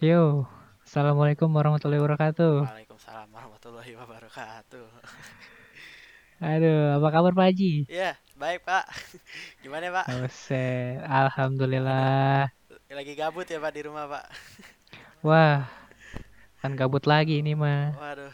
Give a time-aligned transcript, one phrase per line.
[0.00, 0.48] Yo,
[0.80, 2.64] assalamualaikum warahmatullahi wabarakatuh.
[2.64, 4.86] Waalaikumsalam warahmatullahi wabarakatuh.
[6.56, 7.72] Aduh, apa kabar Pak Haji?
[7.84, 8.88] Ya, baik Pak.
[9.62, 10.04] Gimana Pak?
[10.08, 12.48] Buset, alhamdulillah.
[12.88, 14.24] Lagi gabut ya Pak di rumah Pak?
[15.26, 15.68] Wah,
[16.64, 17.92] kan gabut lagi ini mah.
[17.92, 18.32] Waduh,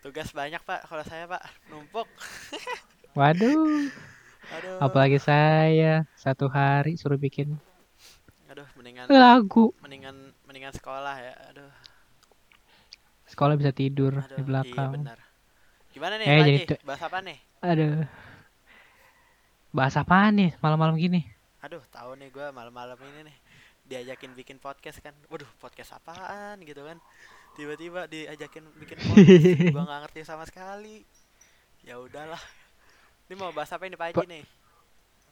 [0.00, 2.08] tugas banyak Pak kalau saya Pak, numpuk.
[3.12, 3.92] Waduh,
[4.48, 7.52] Aduh, apalagi saya satu hari suruh bikin
[8.48, 9.74] aduh, mendingan lagu.
[9.82, 10.23] mendingan
[10.54, 11.34] mendingan sekolah ya.
[11.50, 11.66] Aduh,
[13.26, 14.90] Sekolah bisa tidur aduh, di iya belakang.
[14.94, 15.18] benar.
[15.90, 17.38] Gimana nih Eh, jadi Bahas apa nih?
[17.58, 18.06] Aduh.
[19.74, 21.26] Bahas apaan nih malam-malam gini?
[21.58, 23.36] Aduh, tahu nih gue malam-malam ini nih
[23.90, 25.10] diajakin bikin podcast kan.
[25.26, 27.02] Waduh, podcast apaan gitu kan.
[27.58, 31.02] Tiba-tiba diajakin bikin podcast, gua nggak ngerti sama sekali.
[31.82, 32.38] Ya udahlah.
[33.26, 34.44] Ini mau bahas apa ini Pak Haji Pa- nih?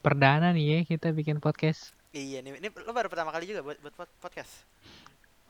[0.02, 1.94] Perdana nih ya kita bikin podcast.
[2.10, 4.66] Iya nih, ini lo baru pertama kali juga buat buat pod- podcast.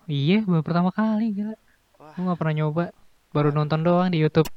[0.07, 1.55] Iya, baru pertama kali gila.
[1.99, 2.85] Wah, Gue gak pernah nyoba.
[3.33, 3.57] Baru Waduh.
[3.57, 4.49] nonton doang di YouTube.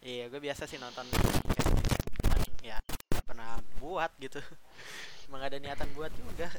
[0.00, 4.40] iya gue biasa sih nonton cuman ya nggak pernah buat gitu.
[5.28, 6.48] Emang ada niatan buat juga.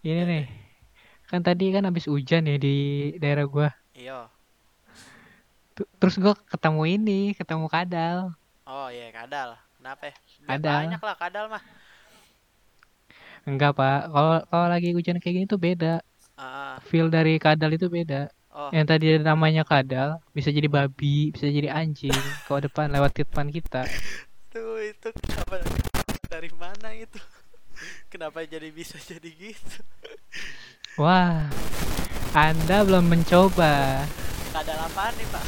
[0.00, 0.44] Ini Ya nih, deh.
[1.28, 2.76] kan tadi kan habis hujan ya di
[3.20, 3.68] daerah gua.
[3.92, 4.32] Iya.
[6.00, 8.32] Terus gua ketemu ini, ketemu kadal.
[8.64, 9.60] Oh iya kadal.
[9.76, 10.08] Kenapa?
[10.08, 10.14] ya?
[10.48, 10.78] Kadal.
[10.88, 11.60] Banyak lah kadal mah.
[13.48, 14.12] Enggak, Pak.
[14.12, 16.04] Kalau kalau lagi hujan kayak gini tuh beda.
[16.36, 18.32] Ah, Feel dari kadal itu beda.
[18.52, 22.16] oh, Yang tadi namanya kadal bisa jadi babi, bisa jadi anjing
[22.48, 23.84] kalau depan lewat depan kita.
[24.52, 25.60] tuh itu kenapa
[26.26, 27.20] dari mana itu?
[28.12, 29.78] Kenapa jadi bisa jadi gitu?
[31.00, 31.48] Wah,
[32.36, 34.04] Anda belum mencoba.
[34.50, 35.44] Kadal apaan nih pak?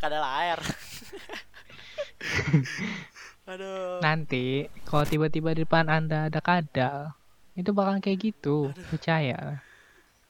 [0.00, 0.60] Kadal air.
[3.50, 3.98] Aduh.
[3.98, 7.18] Nanti kalau tiba-tiba di depan Anda ada kadal,
[7.58, 8.70] itu bakal kayak gitu.
[8.94, 9.58] Percaya.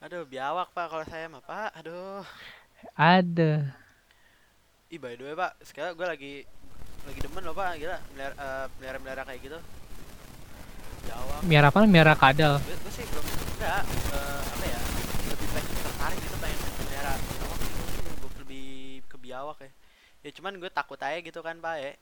[0.01, 1.69] Aduh, biawak pak kalau saya mah pak.
[1.77, 2.25] Aduh.
[2.97, 3.77] Ada.
[4.89, 6.33] Ih by the way pak, sekarang gue lagi
[7.05, 9.59] lagi demen loh pak, gila melihara eh, melihara melihara kayak gitu.
[11.05, 11.39] Biawak.
[11.45, 11.79] Miara apa?
[11.85, 12.57] Miara kadal.
[12.65, 14.79] Gue, gue sih belum enggak eh, apa ya
[15.29, 18.69] lebih pengen tertarik gitu pengen melihara biawak gue lebih
[19.05, 19.71] ke biawak ya.
[20.21, 21.93] Ya cuman gue takut aja gitu kan pak ya,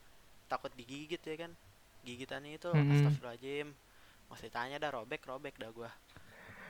[0.52, 1.52] takut digigit ya kan.
[2.08, 2.94] Gigitannya itu Mm-mm.
[2.94, 3.68] astagfirullahaladzim.
[4.32, 5.90] Masih tanya dah robek robek dah gue.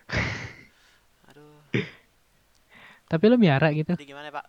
[1.30, 1.62] Aduh,
[3.10, 3.94] Tapi lu miara gitu.
[3.96, 4.46] jadi gimana pak?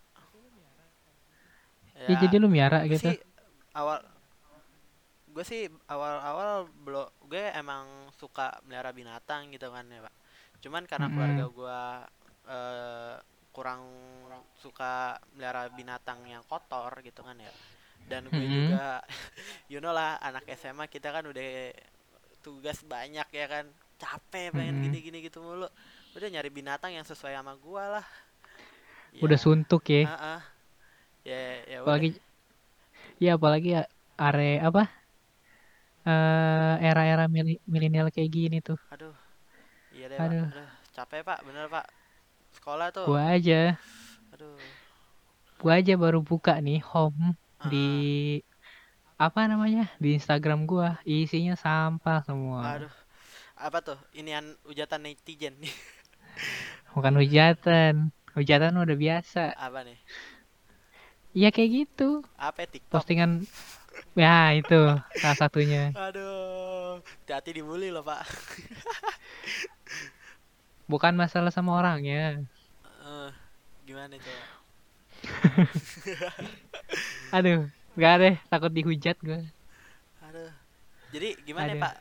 [1.95, 3.07] Ya, jadi lu miara gue gitu.
[3.07, 3.17] sih
[3.77, 4.01] awal
[5.35, 5.63] gue sih
[5.95, 7.87] awal-awal belum gue emang
[8.21, 10.15] suka melihara binatang gitu kan ya pak
[10.63, 11.15] cuman karena Mm-mm.
[11.15, 11.81] keluarga gue
[12.51, 13.15] eh,
[13.55, 13.83] kurang
[14.63, 17.53] suka melihara binatang yang kotor gitu kan ya
[18.09, 18.51] dan gue Mm-mm.
[18.51, 19.03] juga
[19.73, 21.73] you know lah anak SMA kita kan udah
[22.45, 23.67] tugas banyak ya kan
[24.01, 24.85] capek pengen Mm-mm.
[24.85, 25.69] gini-gini gitu mulu
[26.17, 28.07] udah nyari binatang yang sesuai sama gue lah
[29.25, 30.03] Udah Ya, suntuk ya.
[30.03, 30.41] ah, ah.
[31.25, 32.21] ya ya udah apalagi
[33.25, 33.81] ya apalagi ya
[34.27, 34.81] are apa
[36.11, 37.25] eh era-era
[37.73, 39.17] milenial kayak gini tuh Aduh.
[39.95, 40.47] Iya deh, Aduh.
[40.51, 40.53] Pak.
[40.53, 41.41] Aduh, capek, Pak.
[41.47, 41.87] Bener, Pak.
[42.57, 43.11] Sekolah tuh.
[43.11, 43.77] gua aja
[44.33, 44.71] Aduh.
[45.61, 47.25] gua aja baru buka nih home
[47.61, 47.87] Ah, di
[49.21, 52.93] apa namanya di Instagram gua isinya sampah semua Aduh.
[53.61, 53.99] Apa tuh?
[54.17, 55.73] Inian hujatan netizen nih.
[56.95, 57.95] bukan hujatan
[58.35, 59.99] hujatan udah biasa Apa nih?
[61.37, 62.91] iya kayak gitu Apa ya, TikTok?
[62.93, 63.31] postingan
[64.19, 64.81] ya itu
[65.21, 66.99] salah satunya Aduh.
[67.25, 68.27] Hati-hati dibully loh, Pak.
[70.91, 72.43] bukan masalah sama orangnya
[73.05, 73.31] Eh,
[73.87, 74.43] gimana coba?
[77.37, 79.43] aduh nggak deh takut dihujat gua
[80.31, 80.53] Aduh.
[81.11, 81.83] Jadi gimana ya, Aduh.
[81.83, 81.95] Pak?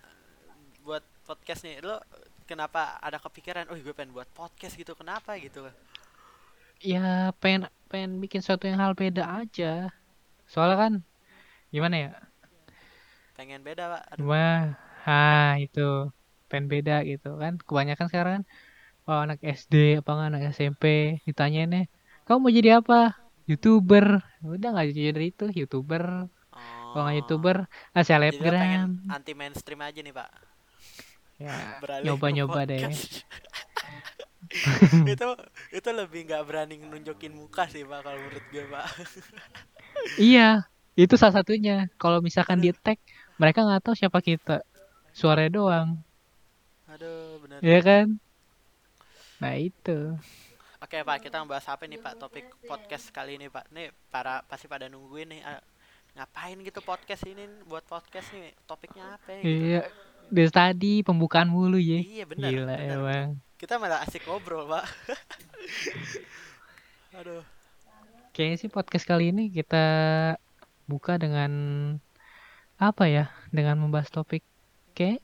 [0.86, 1.98] Buat podcast nih, lo
[2.46, 5.66] kenapa ada kepikiran, oh gue pengen buat podcast gitu, kenapa gitu?
[6.80, 9.92] ya pengen pengen bikin sesuatu yang hal beda aja
[10.48, 10.94] soalnya kan
[11.76, 12.12] gimana ya
[13.40, 14.04] Pengen beda, Pak.
[14.12, 14.36] Aduh.
[14.36, 14.76] Wah,
[15.08, 16.12] ah itu
[16.52, 17.56] pengen beda gitu kan.
[17.56, 18.44] Kebanyakan sekarang kan
[19.08, 21.86] oh, anak SD apa anak SMP ditanyain nih,
[22.30, 23.18] kamu mau jadi apa?
[23.50, 24.22] YouTuber.
[24.46, 26.30] Udah nggak jadi itu YouTuber.
[26.94, 27.20] Kalau nggak Oh.
[27.26, 29.10] YouTuber, ah selebgram.
[29.10, 30.30] anti mainstream aja nih, Pak.
[31.40, 32.86] Ya, nyoba-nyoba deh.
[35.14, 35.28] itu
[35.70, 38.88] itu lebih nggak berani nunjukin muka sih pak kalau menurut gue pak
[40.18, 40.64] Iya,
[40.96, 41.92] itu salah satunya.
[42.00, 42.98] Kalau misalkan di tag,
[43.36, 44.64] mereka nggak tahu siapa kita.
[45.12, 45.90] Suaranya doang,
[46.88, 48.08] aduh bener ya kan?
[49.44, 50.16] Nah itu.
[50.90, 54.66] Oke pak kita membahas apa nih pak topik podcast kali ini pak nih para pasti
[54.66, 55.62] pada nungguin nih ah,
[56.18, 59.82] ngapain gitu podcast ini buat podcast nih topiknya apa ya gitu Iya,
[60.34, 62.02] Dari tadi pembukaan mulu ya.
[62.02, 62.50] Iya benar.
[62.50, 62.98] Gila benar.
[62.98, 63.28] emang.
[63.62, 64.86] Kita malah asik ngobrol, Pak.
[67.22, 67.46] Aduh.
[68.34, 69.86] Kayaknya sih podcast kali ini kita
[70.90, 71.52] buka dengan
[72.82, 73.30] apa ya?
[73.54, 74.42] Dengan membahas topik
[74.98, 75.22] kayak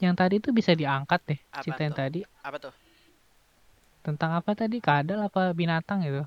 [0.00, 1.40] yang tadi tuh bisa diangkat deh.
[1.52, 2.00] Apaan Cerita yang tuh?
[2.00, 2.91] tadi Apa tuh?
[4.02, 4.78] Tentang apa tadi?
[4.78, 6.26] Kadal apa binatang gitu.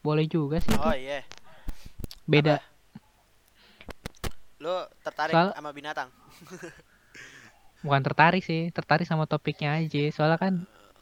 [0.00, 0.74] Boleh juga sih.
[0.76, 1.22] Oh iya.
[2.24, 2.62] Beda.
[4.58, 6.08] Lo tertarik Soal- sama binatang?
[7.84, 10.02] Bukan tertarik sih, tertarik sama topiknya aja.
[10.08, 10.54] Soalnya kan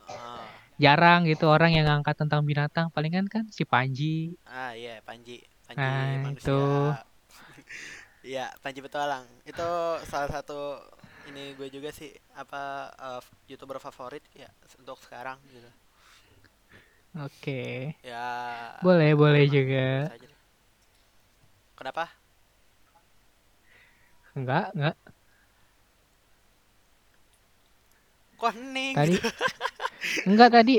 [0.08, 0.42] Oh.
[0.76, 2.90] jarang gitu orang yang ngangkat tentang binatang.
[2.90, 4.34] Palingan kan si Panji.
[4.42, 5.38] Ah iya, Panji.
[5.68, 6.42] Panji Nah, manusia.
[6.42, 6.60] itu.
[8.22, 9.26] Iya, Panji Petualang.
[9.42, 9.66] Itu
[10.06, 10.78] salah satu
[11.26, 14.46] ini gue juga sih apa eh, youtuber favorit ya
[14.78, 15.66] untuk sekarang gitu.
[17.12, 17.92] Oke.
[18.00, 18.24] Ya.
[18.80, 20.08] Boleh, boleh juga.
[21.76, 22.08] Kenapa?
[24.32, 24.96] Enggak, enggak.
[28.40, 28.94] Kok hening?
[28.96, 29.14] Tadi
[30.26, 30.74] enggak tadi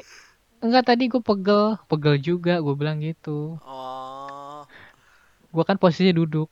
[0.60, 3.56] enggak tadi gue pegel, pegel juga gue bilang gitu.
[3.64, 4.66] Oh,
[5.54, 6.50] Gue kan posisinya duduk.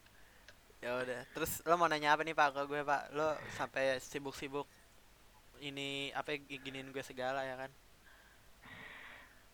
[0.82, 1.22] ya udah.
[1.34, 3.02] Terus lo mau nanya apa nih Pak ke gue Pak?
[3.18, 4.66] Lo sampai sibuk-sibuk
[5.62, 7.70] ini apa giniin gue segala ya kan?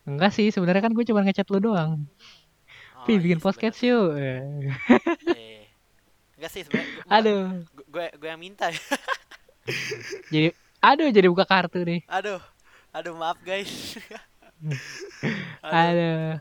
[0.07, 2.07] Enggak sih, sebenarnya kan gue cuma ngechat lu doang.
[2.95, 3.89] Oh, Pi, iya bikin sih, podcast bener.
[3.92, 4.09] yuk.
[4.15, 4.39] Eh.
[5.36, 5.62] Eh.
[6.39, 7.44] Enggak sih sebenarnya Aduh,
[7.86, 8.71] gue, gue yang minta.
[8.71, 8.80] ya.
[10.31, 10.50] jadi
[10.80, 12.01] aduh jadi buka kartu nih.
[12.07, 12.39] Aduh.
[12.95, 13.68] Aduh maaf guys.
[15.62, 15.75] Aduh.
[15.75, 16.39] Aduh.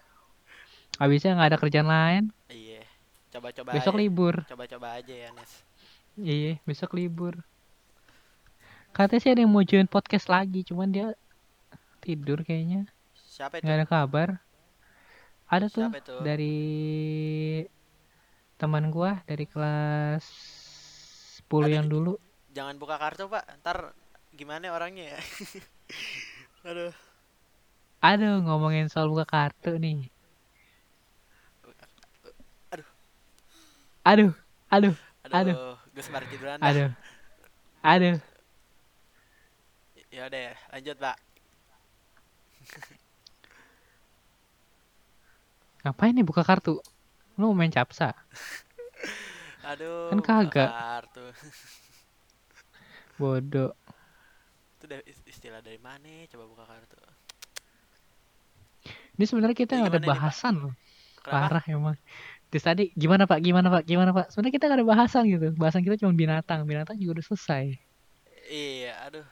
[0.96, 2.24] Habisnya nggak ada kerjaan lain.
[2.48, 2.80] Iya.
[3.34, 4.00] Coba-coba Besok aja.
[4.00, 4.34] libur.
[4.48, 5.52] Coba-coba aja ya, Nes.
[6.16, 7.36] Iya, besok libur.
[8.96, 11.12] Katanya sih ada yang mau join podcast lagi, cuman dia
[12.00, 12.88] tidur kayaknya.
[13.36, 13.64] Siapa itu?
[13.68, 14.28] Nggak ada kabar.
[15.46, 16.14] Ada tuh Siapa itu?
[16.24, 16.56] dari
[18.56, 20.24] teman gua dari kelas
[21.38, 22.12] 10 Aduh, yang dulu.
[22.56, 23.44] Jangan buka kartu, Pak.
[23.60, 23.92] Ntar
[24.32, 25.18] gimana orangnya ya?
[26.72, 26.92] Aduh.
[28.00, 30.08] Aduh, ngomongin soal buka kartu nih.
[32.72, 32.88] Aduh.
[34.06, 34.32] Aduh,
[34.72, 34.94] aduh,
[35.26, 35.36] Aduh.
[35.36, 35.76] Aduh.
[35.94, 36.68] Gus Marji duluan dah.
[36.70, 36.90] aduh.
[37.84, 38.16] Aduh.
[40.08, 41.16] Ya udah ya, lanjut, Pak.
[45.86, 46.82] Ngapain nih buka kartu?
[47.38, 48.10] Lu mau main capsa?
[49.70, 50.10] Aduh.
[50.10, 50.66] Kan kagak.
[50.66, 51.30] Kartu.
[53.22, 53.70] Bodoh.
[54.82, 54.90] Itu
[55.30, 56.26] istilah dari mana?
[56.26, 56.98] Coba buka kartu.
[59.14, 60.74] Ini sebenarnya kita nggak ada gimana nih, bahasan loh.
[61.22, 61.94] Parah emang.
[62.50, 63.38] Terus tadi gimana Pak?
[63.38, 63.82] Gimana Pak?
[63.86, 64.34] Gimana Pak?
[64.34, 65.48] Sebenarnya kita nggak ada bahasan gitu.
[65.54, 66.66] Bahasan kita cuma binatang.
[66.66, 67.78] Binatang juga udah selesai.
[68.50, 69.26] Iya, aduh.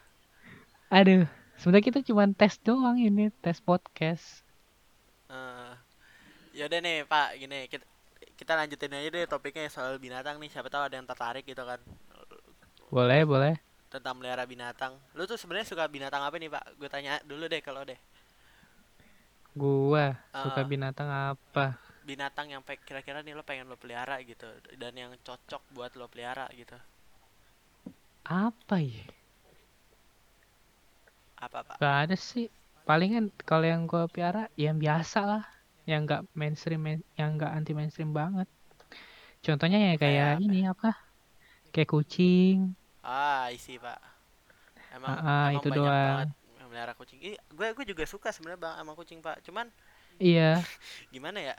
[0.94, 1.26] Aduh.
[1.58, 4.43] Sebenarnya kita cuma tes doang ini, tes podcast.
[6.54, 7.84] Ya udah nih, Pak, gini kita
[8.38, 10.50] kita lanjutin aja deh topiknya soal binatang nih.
[10.52, 11.80] Siapa tahu ada yang tertarik gitu kan
[12.90, 13.54] Boleh, boleh.
[13.92, 14.92] tentang melihara binatang.
[15.16, 16.64] Lu tuh sebenarnya suka binatang apa nih, Pak?
[16.78, 17.98] Gue tanya dulu deh kalau deh.
[19.54, 20.66] Gua suka Ah.
[20.66, 21.78] binatang apa?
[22.04, 24.44] Binatang yang kira-kira nih lo pengen lo pelihara gitu
[24.76, 26.76] dan yang cocok buat lo pelihara gitu.
[28.24, 29.04] Apa ya?
[31.38, 31.76] Apa, Pak?
[31.80, 32.48] Gak ada sih.
[32.84, 35.44] Palingan kalau yang gua piara yang biasa lah.
[35.90, 38.48] Yang nggak mainstream, main- yang nggak anti mainstream banget.
[39.46, 40.88] Contohnya ya Kayak kayak ini apa?
[41.72, 42.58] Kayak kucing.
[43.04, 43.98] Ah, isi, Pak.
[44.96, 46.34] Emang, Ah, ah, emang itu banyak doang.
[46.70, 47.20] melihara kucing.
[47.22, 49.44] Ih, gue gue juga suka sebenarnya Bang sama kucing, Pak.
[49.46, 49.66] Cuman
[50.20, 50.68] Iya,
[51.12, 51.54] gimana ya?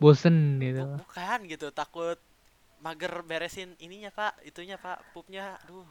[0.00, 0.82] bosen gitu.
[0.98, 2.18] bukan gitu, takut
[2.84, 4.32] mager beresin ininya, Pak.
[4.48, 4.98] Itunya, Pak.
[5.14, 5.58] Pupnya.
[5.64, 5.88] Aduh.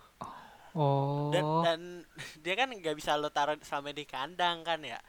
[1.30, 1.80] Dan Oh, dan
[2.44, 5.00] dia kan nggak bisa lo taruh selama di kandang kan ya.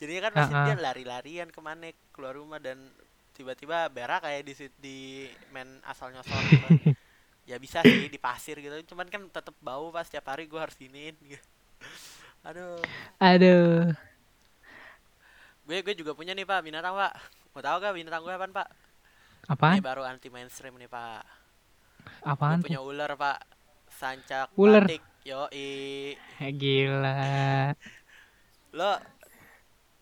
[0.00, 0.64] Jadinya kan Ah, ah.
[0.66, 2.78] dia lari-larian ke mana keluar rumah dan
[3.36, 4.96] tiba-tiba berak kayak di di
[5.54, 6.68] main asal nyosor gitu.
[7.50, 10.76] ya bisa sih di pasir gitu cuman kan tetap bau pas setiap hari gua harus
[10.78, 11.46] giniin gitu.
[12.48, 12.80] aduh
[13.20, 13.92] aduh.
[15.66, 17.12] gue gue juga punya nih pak binatang pak
[17.54, 18.68] mau tahu gak binatang gue apaan pak
[19.48, 19.78] Apaan?
[19.78, 21.22] ini baru anti mainstream nih pak
[22.24, 23.38] Apaan gue punya ular pak
[23.90, 24.84] sancak Ular?
[24.86, 26.16] batik yoi
[26.60, 27.74] Gila.
[28.72, 28.90] lo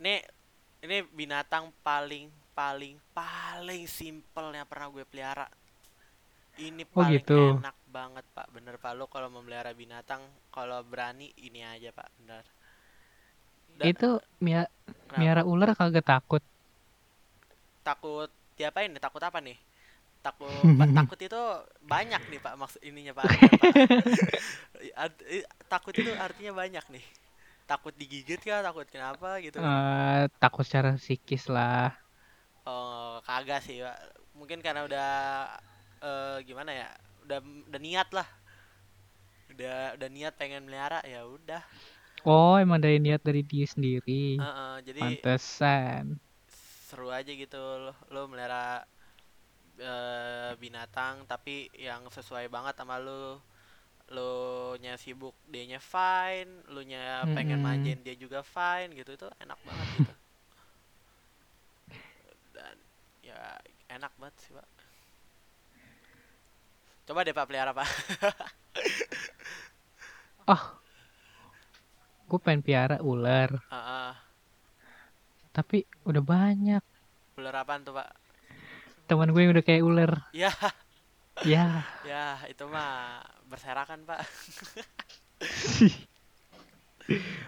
[0.02, 0.18] nih
[0.86, 2.26] ini binatang paling
[2.58, 5.46] paling paling simpel yang pernah gue pelihara
[6.66, 7.38] ini Oh, paling gitu.
[7.38, 10.22] enak banget pak bener pak lo kalau memelihara binatang
[10.56, 12.44] kalau berani ini aja pak bener
[13.78, 14.08] Da- Itu
[14.44, 14.62] mia
[15.08, 15.18] kenapa?
[15.20, 16.42] miara ular kagak takut.
[17.86, 18.28] takut
[18.58, 19.56] diapain nih takut apa nih
[20.20, 20.50] takut
[20.98, 21.40] takut itu
[21.84, 23.38] banyak nih pak maksud ininya pak, Pak.
[25.68, 27.04] Takut itu artinya banyak nih
[27.70, 31.92] takut digigit kah takut kenapa gitu Eh, takut secara psikis lah.
[32.68, 33.96] Oh, kagak sih, Pak.
[34.36, 35.08] Mungkin karena udah
[36.02, 36.88] eh, gimana ya?
[37.26, 38.28] Udah udah niat lah.
[39.52, 41.62] udah udah niat pengen melihara ya udah
[42.32, 44.22] Oh, emang dari niat dari dia sendiri.
[44.38, 46.04] Heeh, jadi Pantesan.
[46.88, 48.84] seru aja gitu lo, lo melihara
[49.78, 53.40] eh, binatang tapi yang sesuai banget sama lo
[54.16, 54.32] lo
[54.82, 57.02] nya sibuk dia nya fine lo nya
[57.34, 57.62] pengen Mm-mm.
[57.66, 60.12] manjain dia juga fine gitu itu enak banget gitu
[62.54, 62.76] dan
[63.24, 63.58] ya
[63.92, 64.68] enak banget sih pak
[67.08, 67.88] coba deh pak pelihara pak
[70.46, 70.80] Ah,
[72.28, 73.50] gue pengen piara ular.
[73.70, 74.14] Heeh.
[75.56, 76.82] Tapi udah banyak.
[77.38, 78.08] ular apaan tuh pak
[79.08, 80.12] Teman gue yang udah kayak ular.
[80.32, 80.50] ya
[81.44, 81.84] Ya.
[82.08, 84.20] ya itu mah berserakan pak.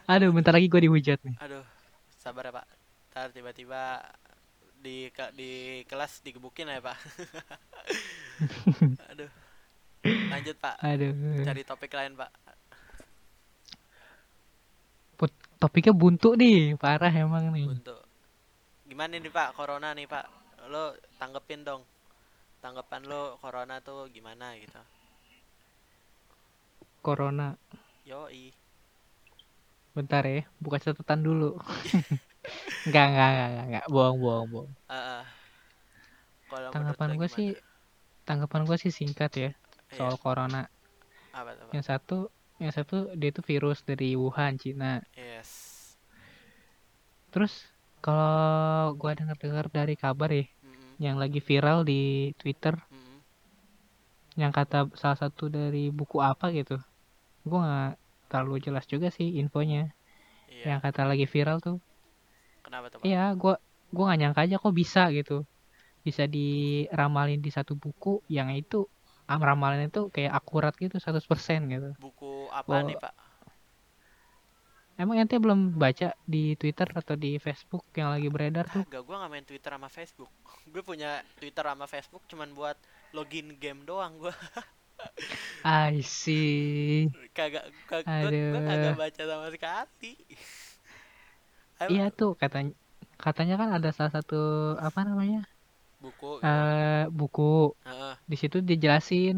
[0.08, 1.36] Aduh, bentar lagi gue dihujat nih.
[1.36, 1.62] aduh
[2.16, 2.66] sabar ya pak.
[3.12, 4.00] Ntar tiba-tiba
[4.80, 5.50] di ke- di
[5.84, 6.96] kelas digebukin ya pak.
[9.12, 9.30] Aduh.
[10.32, 10.80] Lanjut pak.
[10.80, 11.12] Aduh.
[11.44, 12.30] cari topik lain pak.
[15.16, 17.68] Put- Topiknya buntu nih, parah emang nih.
[17.68, 18.00] untuk
[18.88, 19.52] gimana nih pak?
[19.52, 20.24] Corona nih pak.
[20.72, 21.84] Lo tanggepin dong.
[22.60, 24.80] Tanggapan lo corona tuh gimana gitu
[27.06, 27.46] Corona.
[28.04, 28.52] yoi
[29.96, 31.48] Bentar ya, buka catatan dulu.
[32.86, 33.84] Enggak, enggak, enggak, enggak, enggak.
[33.92, 34.72] Bohong, bohong, bohong.
[36.50, 37.48] Kalau menurut Tanggapan gue sih,
[38.28, 39.50] tanggapan gue sih singkat ya
[39.96, 40.62] soal Iya, corona.
[41.32, 42.18] apa pak Yang satu,
[42.62, 44.92] yang satu dia itu virus dari Wuhan, Cina.
[45.16, 45.96] yes
[47.32, 47.52] Terus
[48.04, 52.00] kalau gua dengar-dengar dari kabar ya, Mm-mm, yang lagi viral di
[52.40, 53.20] Twitter, mm-mm.
[54.40, 56.76] yang kata salah satu dari buku apa gitu.
[57.48, 57.92] Gua nggak
[58.30, 59.90] terlalu jelas juga sih infonya.
[60.50, 61.76] iya Yang kata lagi viral tuh,
[62.64, 63.54] kenapa tuh iya gua
[63.94, 65.36] gua nggak nyangka aja kok bisa gitu.
[66.06, 68.88] Bisa diramalin di satu buku yang itu
[69.28, 71.90] am- ramalan itu kayak akurat gitu 100% gitu.
[72.00, 72.86] buku apa Oh.
[72.88, 73.14] nih pak
[75.00, 78.84] Emang ente belum baca di Twitter atau di Facebook yang lagi beredar tuh?
[78.92, 80.28] Gak, gue gak main Twitter sama Facebook.
[80.72, 82.76] Gue punya Twitter sama Facebook cuman buat
[83.16, 84.12] login game doang.
[84.20, 84.32] Gue
[85.64, 87.10] I see.
[87.36, 88.66] kagak, kag, gue, gue Aduh.
[88.68, 90.12] kagak baca sama sekali.
[91.92, 92.70] Iya tuh katanya
[93.24, 94.34] katanya kan ada salah satu
[94.86, 95.38] apa namanya
[96.00, 96.28] buku.
[96.42, 96.46] gitu.
[96.46, 97.42] eh buku
[97.86, 98.16] Heeh.
[98.30, 99.36] di situ dijelasin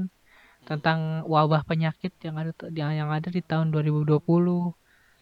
[0.69, 1.01] tentang
[1.35, 4.61] wabah penyakit yang ada yang, yang ada di tahun 2020.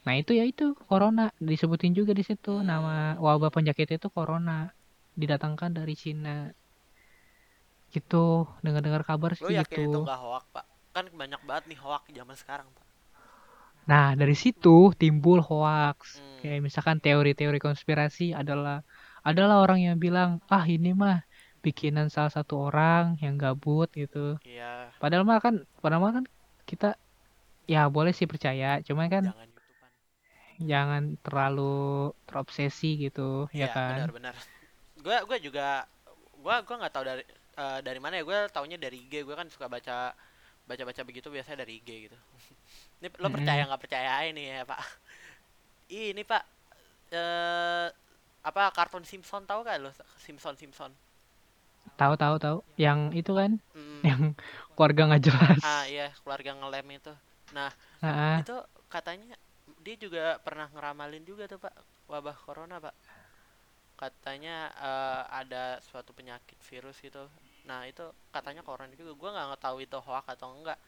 [0.07, 2.93] Nah itu ya itu corona disebutin juga di situ nama
[3.27, 4.53] wabah penyakit itu corona
[5.21, 6.31] didatangkan dari Cina.
[7.95, 8.17] Gitu
[8.65, 10.01] dengar-dengar kabar sih yakin itu gitu.
[10.09, 10.67] gak hoax pak?
[10.95, 12.87] Kan banyak banget nih hoax zaman sekarang pak.
[13.91, 14.69] Nah dari situ
[15.01, 15.99] timbul hoax.
[16.17, 16.39] Hmm.
[16.41, 18.77] Kayak misalkan teori-teori konspirasi adalah
[19.29, 21.17] adalah orang yang bilang ah ini mah
[21.65, 24.41] bikinan salah satu orang yang gabut gitu.
[24.45, 26.25] Iya, Padahal mah kan, padahal mah kan
[26.71, 26.87] kita
[27.73, 29.93] ya boleh sih percaya, cuman kan jangan youtubean.
[30.71, 33.99] jangan terlalu terobsesi gitu, ya Iya, kan?
[33.99, 34.35] benar-benar.
[35.05, 35.63] Gue gue juga
[36.45, 37.23] gue gue nggak tahu dari
[37.61, 38.25] eh, dari mana ya.
[38.29, 39.15] Gue taunya dari IG.
[39.27, 40.15] Gue kan suka baca
[40.69, 42.19] baca-baca begitu biasanya dari IG gitu.
[43.03, 43.37] Ini lo Mm-mm.
[43.37, 44.81] percaya nggak percaya ini ya pak?
[45.91, 46.43] Ini pak
[47.13, 47.89] eh
[48.45, 49.91] apa kartun Simpson tahu kan lo
[50.21, 50.93] Simpson Simpson?
[51.99, 52.57] Tahu tahu tahu.
[52.85, 54.23] Yang itu kan, Mm, yang
[54.75, 55.65] keluarga nggak jelas.
[55.65, 57.13] ah iya keluarga ngelem itu.
[57.57, 57.71] Nah
[58.03, 58.55] Ah, itu
[58.93, 59.37] katanya
[59.85, 61.75] dia juga pernah ngeramalin juga tuh pak
[62.11, 62.95] wabah corona pak.
[64.01, 67.25] Katanya eh, ada suatu penyakit virus gitu.
[67.69, 69.13] Nah itu katanya corona juga.
[69.21, 70.79] Gue nggak tahu itu hoax atau enggak.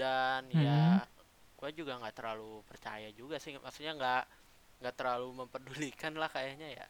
[0.00, 1.04] Dan ya
[1.58, 3.52] gue juga nggak terlalu percaya juga sih.
[3.64, 4.22] Maksudnya nggak
[4.82, 6.86] nggak terlalu mempedulikan lah kayaknya ya.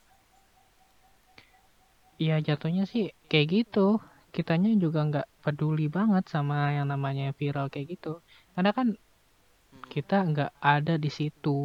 [2.23, 3.79] Iya jatuhnya sih kayak gitu.
[4.35, 8.09] Kitanya juga nggak peduli banget sama yang namanya viral kayak gitu.
[8.55, 8.87] Karena kan
[9.75, 11.59] Mm, kita nggak ada di situ,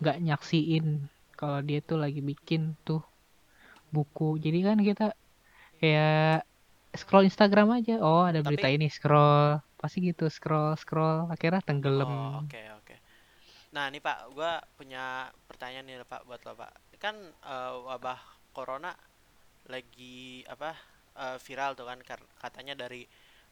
[0.00, 0.86] nggak nyaksiin
[1.38, 3.00] kalau dia tuh lagi bikin tuh
[3.94, 4.28] buku.
[4.44, 5.04] Jadi kan kita
[5.80, 6.44] kayak
[6.92, 7.98] scroll Instagram aja.
[8.00, 9.58] Oh, ada berita Tapi- ini, scroll.
[9.80, 11.26] Pasti gitu, scroll, scroll.
[11.28, 12.10] Akhirnya Oh, tenggelam.
[12.46, 12.94] oke oke.
[13.72, 16.72] Nah, nih Pak, gua punya pertanyaan nih Pak buat lo Pak.
[17.00, 18.20] Kan eh, wabah
[18.52, 18.92] corona
[19.66, 20.76] lagi apa
[21.16, 21.98] eh, viral tuh kan
[22.38, 23.02] katanya dari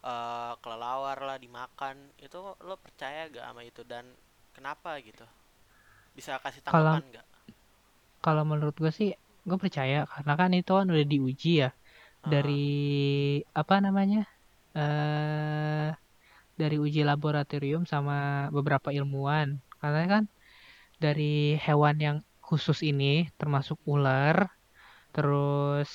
[0.00, 2.14] eh, kelelawar lah dimakan.
[2.20, 4.04] Itu lo percaya gak sama itu dan
[4.52, 5.24] kenapa gitu?
[6.14, 7.26] Bisa kasih Kalau- tanggapan nggak?
[8.20, 9.16] Kalau menurut gue sih,
[9.48, 11.72] gue percaya karena kan itu kan udah diuji ya
[12.24, 12.52] dari
[13.60, 14.18] apa namanya?
[14.78, 15.88] eh
[16.60, 18.14] dari uji laboratorium sama
[18.56, 19.48] beberapa ilmuwan.
[19.80, 20.24] Karena kan
[21.04, 21.24] dari
[21.66, 23.04] hewan yang khusus ini
[23.40, 24.36] termasuk ular,
[25.14, 25.90] terus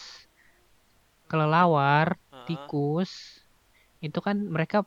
[1.30, 3.12] kelelawar, ah, tikus,
[4.06, 4.78] itu kan mereka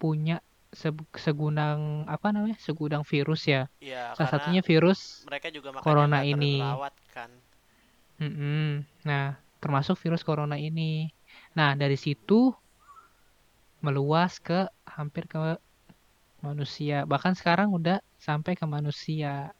[0.00, 0.34] punya
[0.80, 1.80] se- segudang
[2.14, 6.46] apa namanya segudang virus ya Iya, salah satunya virus mereka juga corona ini
[7.14, 7.30] kan.
[8.20, 8.84] Mm-mm.
[9.04, 11.10] nah termasuk virus corona ini.
[11.58, 12.54] Nah dari situ
[13.82, 15.58] meluas ke hampir ke
[16.38, 17.02] manusia.
[17.02, 19.50] Bahkan sekarang udah sampai ke manusia.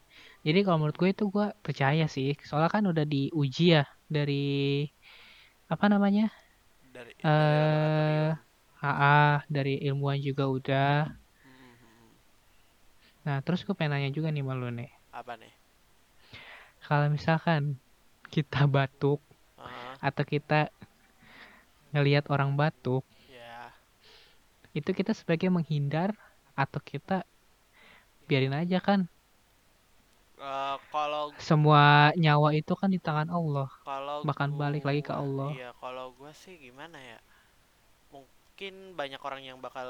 [0.46, 2.38] Jadi kalau menurut gue itu gue percaya sih.
[2.46, 4.86] Soalnya kan udah diuji ya dari
[5.66, 6.30] apa namanya?
[6.94, 8.30] Dari eh.
[8.78, 11.10] AA dari ilmuwan juga udah.
[11.10, 12.10] Hmm, hmm, hmm.
[13.26, 14.86] nah terus gue pengen nanya juga nih malu nih.
[15.10, 15.50] Apa nih?
[16.86, 17.82] kalau misalkan
[18.30, 19.18] kita batuk
[20.00, 20.68] atau kita
[21.94, 23.72] ngelihat orang batuk ya.
[24.76, 26.12] itu kita sebagai menghindar
[26.56, 27.24] atau kita
[28.26, 29.06] biarin aja kan
[30.36, 35.24] Eh, kalau semua nyawa itu kan di tangan Allah kalau Bahkan balik lagi ke gua-
[35.24, 35.48] Allah.
[35.56, 37.16] Iya, kalau gua sih gimana ya?
[38.12, 39.88] Mungkin banyak orang yang bakal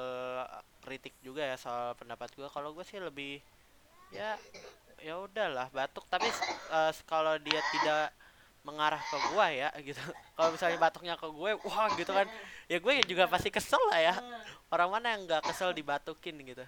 [0.86, 2.46] kritik juga ya soal pendapat gua.
[2.46, 3.42] Kalau gua sih lebih
[4.14, 4.38] ya
[5.02, 6.30] ya udahlah batuk tapi
[6.70, 8.14] eh, kalau dia tidak
[8.66, 10.02] mengarah ke gua ya gitu.
[10.36, 12.26] Kalau misalnya batuknya ke gue, wah gitu kan.
[12.66, 14.14] Ya gue juga pasti kesel lah ya.
[14.68, 16.66] Orang mana yang nggak kesel dibatukin gitu.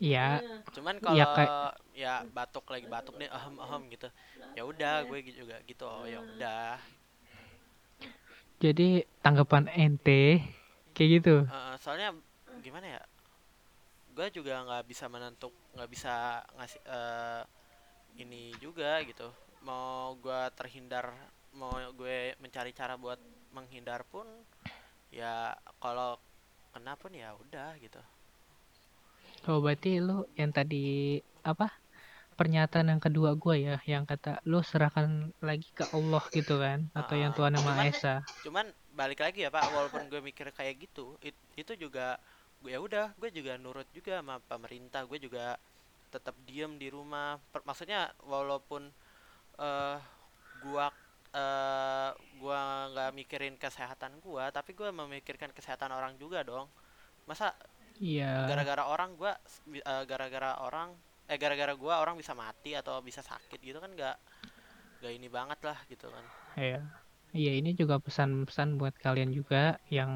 [0.00, 0.40] Iya
[0.74, 4.08] Cuman Iya, kalau kayak- ya batuk lagi batuk nih ahem ahem gitu.
[4.58, 5.86] Ya udah gue juga gitu.
[5.86, 6.74] Oh, ya udah.
[8.60, 10.44] jadi tanggapan ente
[10.92, 12.12] kayak gitu Eh, soalnya
[12.60, 13.02] gimana ya?
[14.12, 17.42] Gue juga nggak bisa menentuk, nggak bisa ngasih eh,
[18.20, 19.32] ini juga gitu.
[19.60, 21.12] Mau gue terhindar,
[21.52, 23.20] mau gue mencari cara buat
[23.52, 24.24] menghindar pun,
[25.12, 26.16] ya kalau
[26.70, 27.98] kena pun ya udah gitu.
[29.48, 31.72] oh berarti lu yang tadi apa
[32.36, 37.16] pernyataan yang kedua gue ya yang kata lu serahkan lagi ke Allah gitu kan atau
[37.16, 38.14] yang Ah, Tuhan yang Maha cuman- Esa
[38.44, 42.20] Cuman balik lagi ya Pak, walaupun gue mikir kayak gitu, it- itu juga
[42.60, 45.56] gue ya udah, gue juga nurut juga sama pemerintah, gue juga
[46.12, 47.40] tetap diem di rumah.
[47.48, 48.92] Per- maksudnya walaupun
[49.58, 49.98] eh
[50.62, 50.86] gua
[51.34, 52.10] eh
[52.40, 52.60] gua
[52.92, 56.66] nggak mikirin kesehatan gua, tapi gua memikirkan kesehatan orang juga dong.
[57.28, 57.54] Masa
[58.00, 59.32] iya gara-gara orang gua
[59.72, 60.88] eh, gara-gara orang
[61.30, 64.16] eh gara-gara gua orang bisa mati atau bisa sakit gitu kan nggak
[65.00, 66.24] nggak ini banget lah gitu kan.
[66.58, 66.80] iya
[67.40, 70.12] iya ini juga pesan-pesan buat kalian juga yang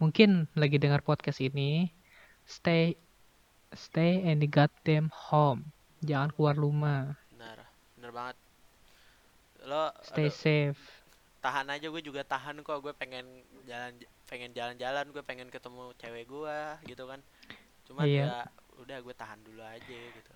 [0.00, 1.90] mungkin lagi dengar podcast ini
[2.46, 2.94] stay
[3.74, 5.62] stay in the goddamn home
[6.08, 7.00] jangan keluar rumah
[7.30, 7.58] Benar,
[7.96, 8.36] benar banget.
[9.66, 10.82] Lo stay aduh, safe.
[11.44, 12.78] Tahan aja gue juga tahan kok.
[12.84, 13.26] Gue pengen
[13.66, 13.92] jalan
[14.30, 16.58] pengen jalan-jalan gue pengen ketemu cewek gue
[16.90, 17.20] gitu kan.
[17.86, 18.26] Cuman Iya.
[18.26, 18.34] ya
[18.82, 20.32] udah gue tahan dulu aja gitu.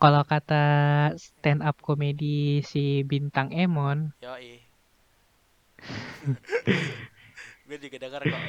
[0.00, 0.64] Kalau kata
[1.20, 4.16] stand up komedi si bintang Emon.
[4.24, 4.64] Yoi.
[7.68, 8.40] Gue juga denger kok.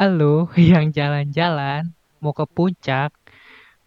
[0.00, 1.92] Halo yang jalan-jalan
[2.24, 3.12] mau ke puncak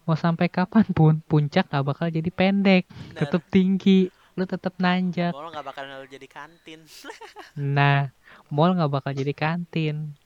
[0.04, 2.88] mau sampai kapan pun puncak gak bakal jadi pendek.
[2.90, 5.32] Bener tetap tinggi lu tetap nanjak.
[5.36, 6.80] Mau nggak bakal jadi kantin.
[7.76, 8.08] Nah
[8.48, 10.16] mall nggak bakal jadi kantin.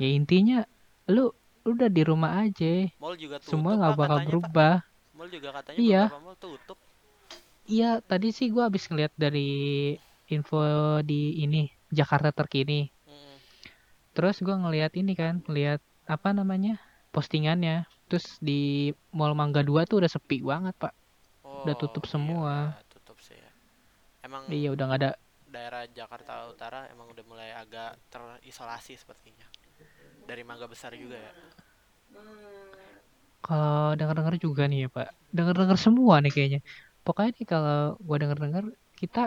[0.00, 0.64] Ya intinya
[1.04, 1.32] lu
[1.66, 2.88] lu udah di rumah aja.
[2.96, 4.28] Mall juga tutup semua Pak, nggak bakal katanya, Pak.
[4.32, 4.74] berubah.
[5.16, 6.02] Mall juga katanya Iya.
[6.16, 6.78] mall tutup.
[7.66, 9.48] Iya tadi sih gua habis ngeliat dari
[10.32, 10.62] info
[11.04, 12.88] di ini Jakarta terkini.
[13.04, 13.36] Mm.
[14.16, 16.80] terus gua ngeliat ini kan ngeliat apa namanya
[17.12, 20.94] postingannya terus di Mall Mangga 2 tuh udah sepi banget pak.
[21.46, 22.54] Oh, Udah tutup iya, semua.
[22.54, 23.50] udah tutup sih ya.
[24.26, 25.10] Emang iya udah nggak ada.
[25.54, 29.46] daerah Jakarta Utara emang udah mulai agak terisolasi sepertinya.
[30.28, 31.32] Dari Mangga Besar juga ya.
[33.46, 35.08] Kalau denger-denger juga nih ya pak.
[35.36, 36.60] Denger-denger semua nih kayaknya.
[37.06, 38.64] Pokoknya nih kalau gua denger-denger
[39.00, 39.20] kita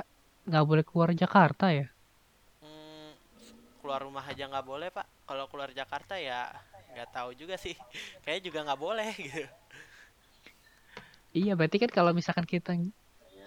[0.49, 1.85] nggak boleh keluar Jakarta ya.
[2.63, 3.11] Hmm,
[3.81, 5.07] keluar rumah aja nggak boleh pak.
[5.27, 6.39] Kalau keluar Jakarta ya
[6.99, 7.75] nggak tahu juga sih.
[8.23, 9.43] Kayaknya juga nggak boleh gitu.
[11.39, 12.71] Iya, berarti kan kalau misalkan kita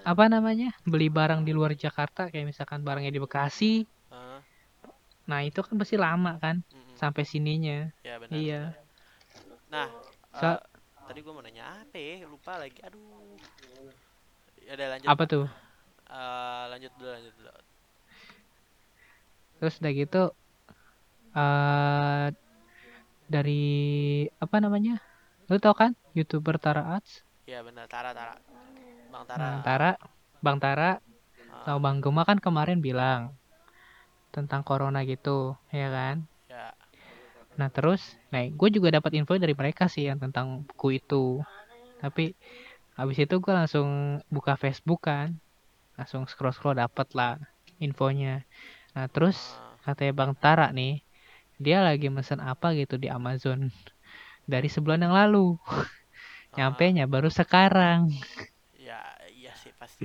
[0.03, 4.41] apa namanya beli barang di luar Jakarta kayak misalkan barangnya di Bekasi, Heeh,
[5.29, 6.97] nah itu kan pasti lama kan mm-mm.
[6.99, 7.91] sampai sininya.
[8.07, 8.39] ya benar.
[8.39, 8.61] Iya.
[8.73, 8.87] benar.
[9.73, 9.87] Nah,
[10.39, 10.61] Sa- eh,
[11.09, 12.15] tadi gue mau nanya apa ya?
[12.29, 12.79] Lupa lagi.
[12.83, 13.39] Aduh.
[14.67, 15.09] Ya udah lanjut.
[15.11, 15.45] Apa tuh?
[16.13, 17.53] Eh, lanjut dulu, lanjut dulu.
[19.59, 20.23] Terus udah gitu
[21.33, 22.27] eh
[23.37, 23.63] dari
[24.45, 24.95] apa namanya?
[25.49, 27.13] Lu tau kan YouTuber Tara Arts?
[27.47, 28.35] Ya benar, Tara Tara.
[29.13, 29.39] Bang Tara.
[29.41, 29.91] Nah, Tara,
[30.45, 30.91] Bang Tara
[31.53, 33.21] Ah, sama Bang Gema kan kemarin bilang
[34.35, 36.17] tentang corona gitu, ya kan?
[36.49, 36.75] ya.
[37.61, 41.25] Nah terus, nah gue juga dapat info dari mereka sih yang tentang buku itu.
[42.03, 42.25] Tapi
[42.99, 43.89] habis itu gue langsung
[44.35, 45.29] buka Facebook kan,
[45.99, 47.33] langsung scroll scroll dapet lah
[47.87, 48.45] infonya.
[48.97, 50.93] Nah terus Ah, katanya Bang Tara nih,
[51.59, 53.69] dia lagi mesen apa gitu di Amazon
[54.49, 55.57] dari sebulan yang lalu.
[56.59, 58.13] Nyampe nya baru sekarang.
[58.79, 59.01] ya
[59.33, 60.05] iya sih pasti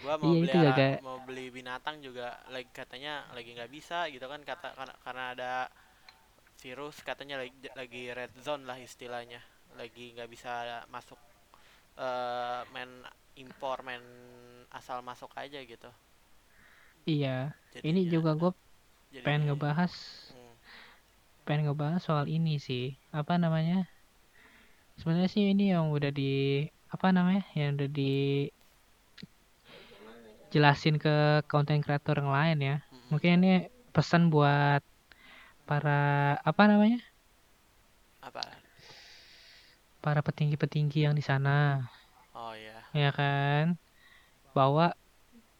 [0.00, 4.06] gua mau Iya, beli itu agak- mau beli binatang juga lagi katanya lagi nggak bisa
[4.14, 5.52] gitu kan kata karena, karena ada
[6.62, 9.40] virus katanya lagi lagi red zone lah istilahnya
[9.76, 10.52] lagi nggak bisa
[10.92, 11.18] masuk
[12.00, 12.90] eh main
[13.36, 14.02] impor main
[14.72, 15.90] asal masuk aja gitu
[17.08, 18.52] Iya, Jadinya- ini juga gue
[19.24, 19.92] pengen ngebahas
[21.50, 22.94] pengen ngebahas soal ini sih.
[23.10, 23.90] Apa namanya?
[25.02, 26.62] Sebenarnya sih ini yang udah di
[26.94, 27.42] apa namanya?
[27.58, 28.14] Yang udah di
[30.54, 32.76] jelasin ke konten kreator yang lain ya.
[33.10, 34.78] Mungkin ini pesan buat
[35.66, 37.02] para apa namanya?
[38.22, 38.46] apa
[39.98, 41.82] Para petinggi-petinggi yang di sana.
[42.30, 43.74] oh ya ya kan
[44.54, 44.94] bahwa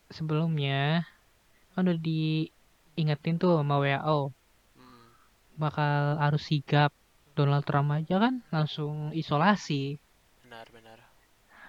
[0.07, 1.03] sebelumnya
[1.75, 4.31] kan udah diingetin tuh sama WHO
[5.61, 6.97] bakal harus sigap
[7.37, 10.01] Donald Trump aja kan langsung isolasi.
[10.49, 10.99] Benar benar.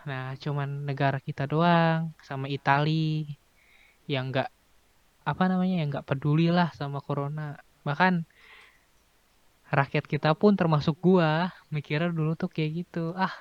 [0.07, 3.27] Nah cuman negara kita doang sama Itali
[4.07, 4.49] yang nggak
[5.21, 7.59] apa namanya yang nggak peduli lah sama corona.
[7.83, 8.23] Bahkan
[9.71, 13.31] rakyat kita pun termasuk gua mikirnya dulu tuh kayak gitu ah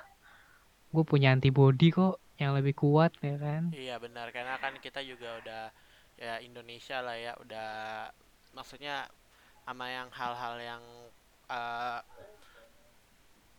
[0.91, 3.71] gue punya antibody kok yang lebih kuat ya kan?
[3.71, 4.27] Iya benar.
[4.35, 5.63] Karena kan kita juga udah
[6.19, 7.69] ya Indonesia lah ya udah
[8.53, 9.07] maksudnya
[9.65, 10.83] sama yang hal-hal yang
[11.51, 11.99] eh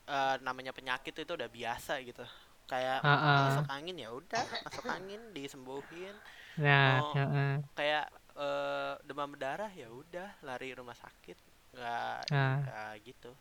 [0.08, 2.24] eh, namanya penyakit itu udah biasa gitu
[2.70, 3.42] kayak Ah, ah.
[3.50, 6.14] masuk angin ya udah masuk angin disembuhin
[6.56, 7.12] Nah, Oh.
[7.16, 7.64] heeh.
[7.78, 11.36] kayak eh, demam berdarah ya udah lari rumah sakit
[11.76, 12.60] nggak Nah.
[12.64, 13.32] nggak gitu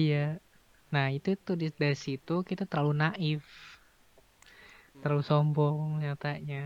[0.00, 0.16] Iya.
[0.94, 3.44] Nah, itu tuh di- dari situ kita terlalu naif,
[5.00, 6.62] terlalu sombong nyatanya.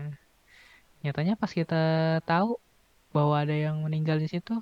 [1.03, 1.81] Nyatanya pas kita
[2.29, 2.49] tahu
[3.15, 4.53] bahwa ada yang meninggal di situ,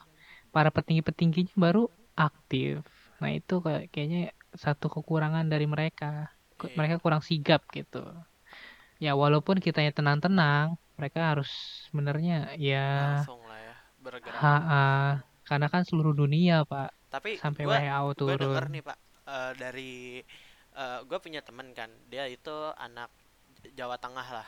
[0.49, 2.83] para petinggi-petingginya baru aktif.
[3.21, 6.33] Nah, itu kayak kayaknya satu kekurangan dari mereka.
[6.59, 6.75] Iya.
[6.75, 8.03] Mereka kurang sigap gitu.
[8.99, 11.47] Ya, walaupun kitanya tenang-tenang, mereka harus
[11.88, 14.55] sebenarnya ya langsung lah ya bergerak ha
[15.47, 18.75] karena kan seluruh dunia, Pak, tapi sampai gua WHO gue denger turun.
[18.75, 19.93] nih pak eh, dari
[20.79, 23.12] gue punya temen kan dia itu anak
[23.75, 24.47] Jawa Tengah lah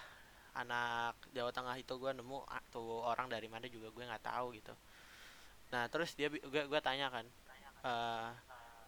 [0.56, 4.72] anak Jawa Tengah itu gue nemu tuh orang dari mana juga gue nggak tahu gitu
[5.72, 7.26] nah terus dia gue gue tanya kan
[7.88, 8.32] eh,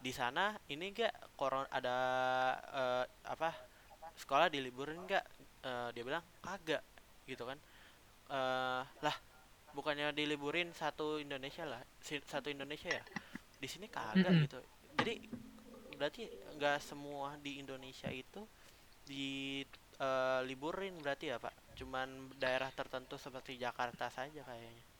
[0.03, 1.95] di sana ini gak koron ada
[2.75, 3.55] eh, apa
[4.19, 5.25] sekolah diliburin nggak?
[5.63, 6.83] Eh, dia bilang kagak
[7.25, 7.57] gitu kan.
[8.29, 9.15] Eh lah
[9.73, 13.03] bukannya diliburin satu Indonesia lah satu Indonesia ya?
[13.57, 14.59] Di sini kagak gitu.
[14.99, 15.13] Jadi
[15.97, 16.27] berarti
[16.59, 18.43] nggak semua di Indonesia itu
[19.07, 19.63] di
[19.97, 21.55] eh, liburin berarti ya pak?
[21.79, 24.92] Cuman daerah tertentu seperti Jakarta saja kayaknya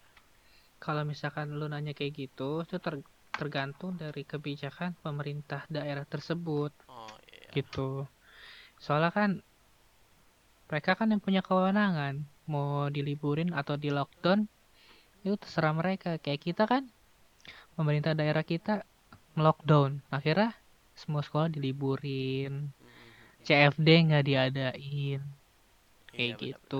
[0.84, 3.08] Kalau misalkan lu nanya kayak gitu, itu ter-
[3.40, 7.80] tergantung dari kebijakan pemerintah daerah tersebut oh iya gitu.
[8.84, 9.30] Soalnya kan
[10.70, 12.16] mereka kan yang punya kewenangan
[12.52, 14.40] mau diliburin atau di lockdown
[15.26, 16.10] itu terserah mereka.
[16.24, 16.84] Kayak kita kan
[17.78, 18.74] pemerintah daerah kita
[19.38, 20.50] melockdown, akhirnya
[21.02, 23.48] semua sekolah diliburin, Mm-mm.
[23.48, 25.22] CFD nggak diadain,
[26.14, 26.78] kayak Iya, gitu.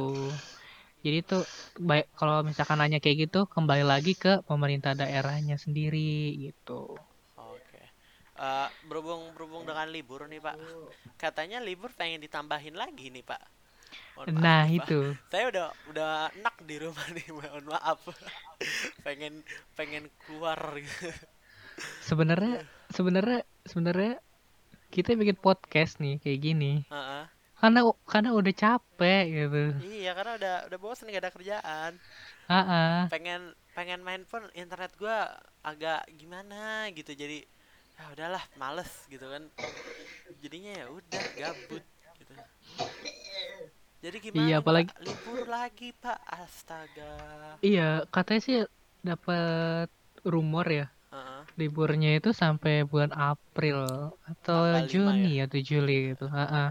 [1.04, 1.44] Jadi tuh
[1.78, 6.96] baik kalau misalkan nanya kayak gitu kembali lagi ke pemerintah daerahnya sendiri gitu.
[7.36, 7.82] Oke.
[8.34, 10.56] Eh, berhubung berhubung dengan libur nih Pak.
[11.20, 13.44] Katanya libur pengen ditambahin lagi nih Pak.
[14.16, 14.78] Mohon maaf Nah Pak.
[14.80, 18.00] itu Saya udah udah enak di rumah nih, mohon maaf.
[19.04, 19.44] pengen
[19.76, 21.12] pengen keluar gitu.
[22.06, 22.64] sebenarnya
[22.94, 24.14] sebenarnya sebenarnya
[24.88, 27.24] kita bikin podcast nih kayak gini Heeh.
[27.58, 29.64] Karena karena udah capek gitu.
[29.84, 31.92] Iya, karena udah udah bosan gak ada kerjaan.
[32.52, 33.00] Ah, ah.
[33.08, 35.32] Pengen pengen main pun internet gua
[35.64, 37.16] agak gimana gitu.
[37.16, 37.48] Jadi
[37.96, 39.48] ya udahlah, males gitu kan.
[40.44, 41.84] Jadinya ya udah gabut
[42.20, 42.34] gitu.
[44.04, 44.44] Jadi gimana?
[44.44, 45.00] Iya, apalagi- Pak?
[45.00, 46.20] libur lagi, Pak.
[46.28, 47.16] Astaga.
[47.64, 48.58] Iya, katanya sih
[49.00, 49.88] dapat
[50.28, 51.42] rumor ya Heeh.
[51.60, 56.28] liburnya itu sampai bulan April atau Juni atau Juli gitu.
[56.28, 56.70] Ah, ah.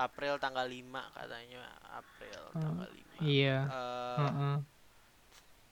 [0.00, 1.62] April tanggal 5 katanya.
[1.92, 3.20] April Hmm, tanggal 5.
[3.20, 3.58] Iya.
[3.68, 4.56] Eh, Ah, ah.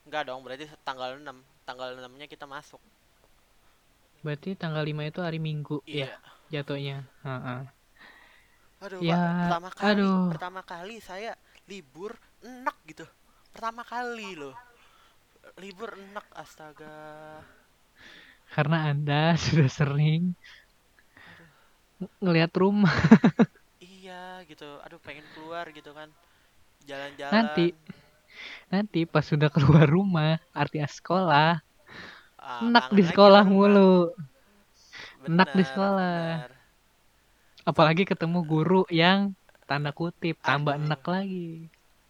[0.05, 1.37] enggak dong, berarti tanggal 6.
[1.64, 2.81] Tanggal 6-nya kita masuk.
[4.21, 6.12] Berarti tanggal 5 itu hari Minggu Iya.
[6.51, 7.07] ya jatuhnya.
[7.23, 7.62] Ah, ah.
[8.79, 10.23] Aduh, Ya, Pak, pertama kali, aduh.
[10.31, 11.35] pertama kali saya
[11.67, 13.05] libur enak gitu.
[13.51, 14.55] Pertama kali loh.
[15.59, 17.43] Libur enak, astaga.
[18.49, 20.37] Karena Anda sudah sering
[21.99, 22.95] ng- ngelihat rumah.
[24.09, 24.68] Iya, gitu.
[24.88, 26.09] Aduh, pengen keluar gitu kan.
[26.88, 27.33] Jalan-jalan.
[27.33, 27.66] Nanti.
[28.73, 31.61] Nanti pas sudah keluar rumah, artinya sekolah,
[32.38, 34.14] ah, enak di sekolah mulu
[35.29, 36.18] enak di Bener, sekolah.
[36.49, 36.53] bener.
[37.68, 39.37] apalagi ketemu guru yang
[39.68, 40.85] tanda kutip tambah Aduh.
[40.88, 41.68] enak lagi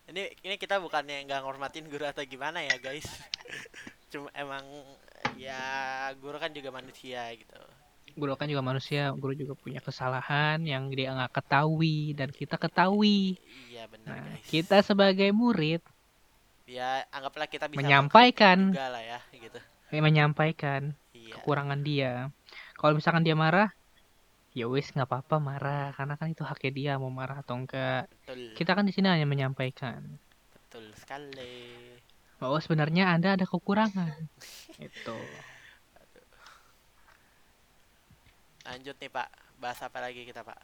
[0.08, 3.04] ini ini kita bukannya nggak ngormatin guru atau gimana ya guys
[4.12, 4.64] cuma emang
[5.37, 5.58] ya
[6.22, 7.58] guru kan juga manusia gitu
[8.18, 13.38] guru kan juga manusia guru juga punya kesalahan yang dia nggak ketahui dan kita ketahui.
[13.70, 14.44] Iya benar nah guys.
[14.50, 15.81] kita sebagai murid
[16.68, 18.74] ya anggaplah kita bisa Menyampaikan.
[18.74, 19.59] juga lah ya gitu.
[19.88, 21.33] Eh, menyampaikan iya.
[21.40, 22.28] kekurangan dia.
[22.76, 23.72] Kalau misalkan dia marah
[24.52, 28.59] ya wis nggak apa-apa marah karena kan itu haknya dia mau marah atau enggak betul.
[28.59, 30.18] Kita kan di sini hanya menyampaikan.
[30.52, 31.96] Betul sekali.
[32.42, 34.28] Bahwa sebenarnya anda ada kekurangan.
[34.83, 35.16] Itu
[38.68, 39.28] lanjut nih pak.
[39.57, 40.61] Bahas apa lagi kita pak?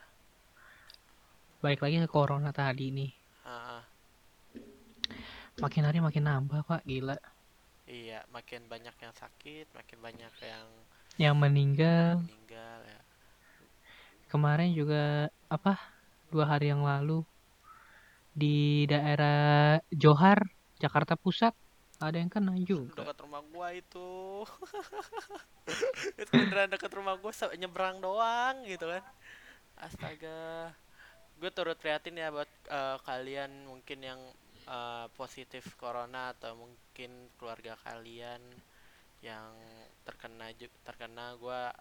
[1.64, 3.10] Balik lagi ke corona tadi nih.
[3.48, 3.82] Ah, ah.
[5.64, 6.84] makin hari makin nambah pak.
[6.84, 7.16] Gila.
[7.88, 10.66] Iya makin banyak yang sakit makin banyak yang
[11.16, 12.20] yang meninggal.
[12.20, 13.00] Meninggal ya.
[14.28, 15.80] Kemarin juga apa
[16.28, 17.24] dua hari yang lalu
[18.34, 20.44] di daerah Johar
[20.82, 21.54] Jakarta Pusat
[22.02, 23.06] ada yang kena juga.
[23.06, 24.42] Dekat rumah gua itu.
[26.20, 29.04] Itu beneran dekat rumah gua nyebrang doang gitu kan.
[29.78, 30.74] Astaga.
[31.38, 34.20] Gue turut prihatin ya buat eh, kalian mungkin yang
[34.66, 38.42] eh, positif corona atau mungkin keluarga kalian
[39.24, 39.50] yang
[40.04, 40.52] terkena
[40.84, 41.72] terkena gua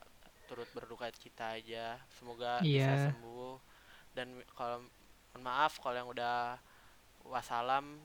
[0.46, 1.98] turut berduka cita aja.
[2.18, 3.10] Semoga bisa Iya.
[3.14, 3.56] sembuh.
[4.14, 4.86] Dan kalau
[5.34, 6.62] mohon maaf kalau yang udah
[7.26, 7.98] wassalam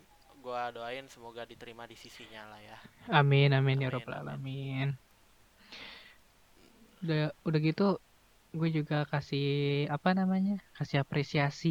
[0.45, 2.79] gua doain semoga diterima di sisinya lah ya
[3.21, 4.23] amin amin ya robbal amin.
[4.23, 4.89] alamin
[7.03, 7.87] udah udah gitu
[8.59, 9.47] gue juga kasih
[9.95, 11.69] apa namanya kasih apresiasi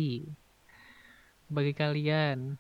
[1.48, 2.60] bagi kalian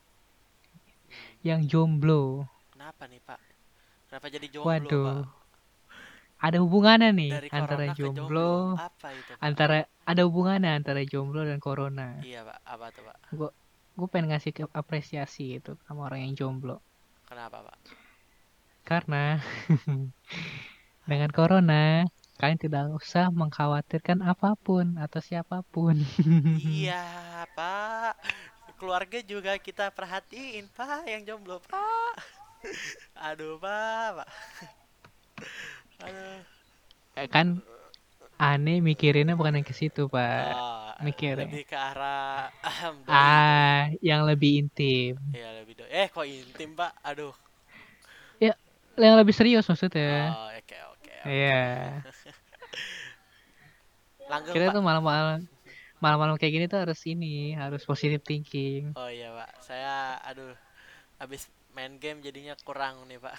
[1.47, 3.39] yang jomblo Kenapa nih Pak?
[4.07, 5.17] Kenapa jadi jomblo waduh Pak?
[6.37, 9.45] ada hubungannya nih Dari antara jomblo Apa itu Pak?
[9.47, 13.17] antara ada hubungannya antara jomblo dan corona Iya Pak, apa tuh Pak?
[13.97, 16.79] Gue pengen ngasih ke apresiasi itu sama orang yang jomblo.
[17.27, 17.77] Kenapa Pak?
[18.87, 19.43] karena
[21.11, 22.07] dengan corona
[22.39, 25.99] kalian tidak usah mengkhawatirkan apa pun atau siapa pun.
[26.63, 27.03] Iya
[27.51, 28.15] Pak.
[28.79, 32.15] Keluarga juga kita perhatiin Pak yang jomblo Pak.
[33.27, 34.29] Aduh Pak, Pak.
[36.07, 36.39] Aduh.
[37.17, 37.59] Eh, kan
[38.37, 41.45] aneh mikirinnya bukan yang ke situ pak Oh, mikir ya.
[41.45, 42.49] Lebih ke arah
[43.09, 45.17] ah yang lebih intim.
[45.33, 45.89] Iya lebih doi.
[45.89, 46.93] Eh kok intim Pak?
[47.05, 47.33] Aduh
[48.97, 52.01] yang lebih serius maksudnya Oh oke oke iya
[54.31, 55.39] Langgeng kita Pak tuh malam-malam
[56.01, 60.53] malam-malam kayak gini tuh harus ini harus positive thinking Oh iya pak, saya aduh
[61.21, 63.33] habis main game jadinya kurang nih pak.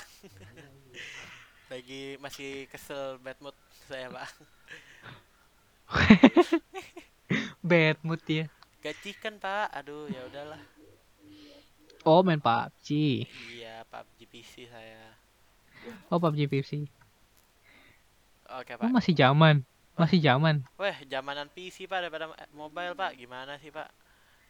[1.71, 3.55] Lagi masih kesel bad mood
[3.89, 4.29] saya pak.
[7.65, 8.47] bad mood ya
[8.79, 10.61] Gajikan pak, aduh ya udahlah.
[12.05, 12.89] oh main PUBG
[13.51, 15.03] Iya PUBG PC saya.
[16.09, 16.71] oh PUBG PC
[18.49, 18.93] Oke oh pak.
[18.93, 19.65] masih zaman
[19.99, 23.91] masih zaman Weh zamanan PC pak daripada mobile pak, gimana sih pak?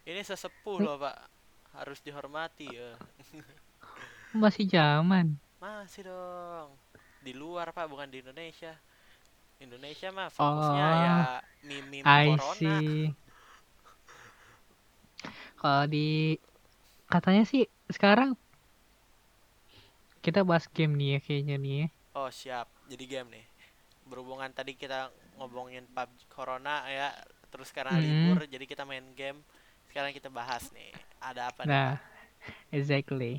[0.05, 1.17] Ini sesepuh loh pak,
[1.75, 2.95] harus dihormati ya.
[4.35, 6.71] masih zaman Masih dong.
[7.19, 8.79] Di luar pak, bukan di Indonesia.
[9.65, 11.17] Indonesia mah fokusnya Oh, ya
[11.69, 12.75] meme I corona.
[15.59, 16.37] kalau di
[17.13, 17.63] katanya sih
[17.95, 18.31] sekarang
[20.25, 21.87] kita bahas game nih ya kayaknya nih ya.
[22.21, 23.47] Oh siap, jadi game nih.
[24.11, 25.01] Berhubungan tadi kita
[25.39, 27.09] ngomongin PUBG Corona ya,
[27.53, 28.03] terus karena Mm.
[28.05, 29.41] libur jadi kita main game.
[29.89, 30.93] Sekarang kita bahas nih,
[31.31, 31.85] ada apa nih?
[31.85, 31.99] Nah,
[32.73, 33.33] exactly.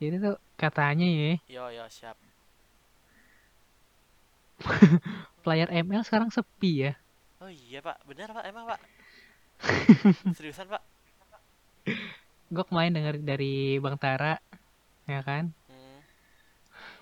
[0.00, 1.32] Jadi tuh katanya ya?
[1.48, 2.16] Yo yo siap.
[5.44, 6.92] player ML sekarang sepi ya.
[7.42, 8.80] Oh iya pak, benar pak emang pak?
[10.36, 10.82] Seriusan pak?
[12.54, 14.34] Gue kemarin denger dari Bang Tara,
[15.10, 16.00] ya kan, Hmm,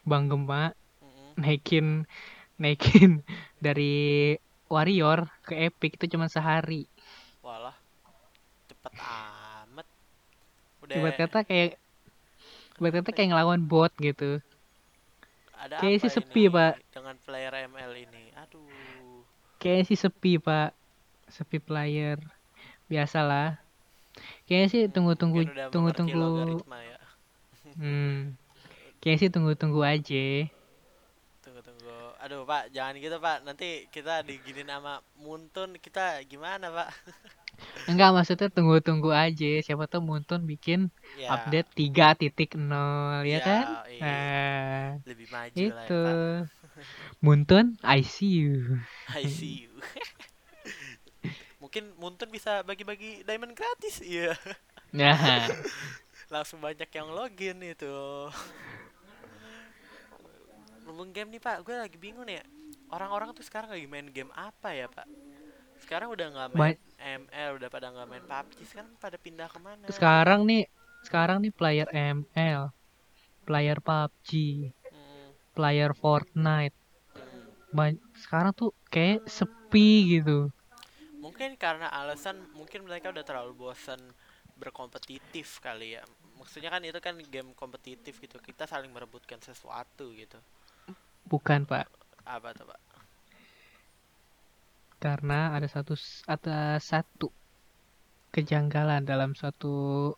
[0.08, 1.34] Bang Gema mm-mm.
[1.42, 2.06] naikin
[2.62, 3.10] naikin
[3.64, 3.92] dari
[4.72, 6.82] Warrior ke Epic itu cuma sehari.
[7.44, 7.76] Walah,
[8.68, 9.86] cepet amat.
[10.82, 11.70] Udah Ibarat kata kayak
[12.78, 14.40] ibarat kata kayak ngelawan bot gitu.
[15.62, 16.74] Ada kayak apa sih sepi, ini Pak.
[16.90, 18.24] dengan player ML ini?
[18.34, 19.22] Aduh,
[19.62, 20.74] Kayaknya sih sepi, Pak.
[21.30, 22.18] Sepi player.
[22.90, 23.62] Biasalah.
[24.50, 26.98] Kayaknya sih tunggu-tunggu mengerti tunggu-tunggu logaritma ya.
[27.72, 28.36] Hmm.
[29.00, 30.44] Kayaknya sih tunggu-tunggu aja.
[31.40, 31.96] Tunggu tunggu.
[32.20, 33.48] Aduh Pak, jangan gitu Pak.
[33.48, 36.90] Nanti kita diginin sama Muntun kita gimana Pak?
[37.90, 39.50] Enggak maksudnya tunggu-tunggu aja.
[39.64, 43.66] Siapa tahu Muntun bikin ya update 3.0 ya ya kan?
[43.90, 44.00] iya.
[44.02, 46.02] Nah, lebih maju lah ya itu.
[46.02, 46.16] pak
[47.22, 48.82] Muntun I see you.
[49.18, 49.72] I see you
[51.62, 54.34] mungkin Muntun bisa bagi-bagi diamond gratis iya
[54.92, 55.16] Nah,
[56.34, 57.94] langsung banyak yang login itu
[60.84, 62.44] ngomong game nih pak gue lagi bingung nih ya.
[62.92, 65.08] orang-orang tuh sekarang lagi main game apa ya pak
[65.82, 69.84] sekarang udah nggak main ML udah pada nggak main PUBG sekarang pada pindah ke mana
[69.90, 70.62] sekarang nih
[71.02, 72.70] sekarang nih player ML,
[73.42, 74.30] player PUBG,
[74.86, 76.76] Hmm, player Fortnite.
[77.74, 77.98] hmm.
[78.14, 80.54] Sekarang tuh kayak sepi gitu.
[81.18, 83.98] mungkin karena alasan mungkin mereka udah terlalu bosan
[84.58, 86.02] berkompetitif kali ya
[86.38, 90.38] maksudnya kan itu kan game kompetitif gitu kita saling merebutkan sesuatu gitu
[91.26, 91.86] Bukan, Pak.
[92.26, 92.78] apa tuh pak
[95.02, 95.98] Karena ada satu
[96.30, 97.34] ada satu
[98.30, 100.14] kejanggalan dalam suatu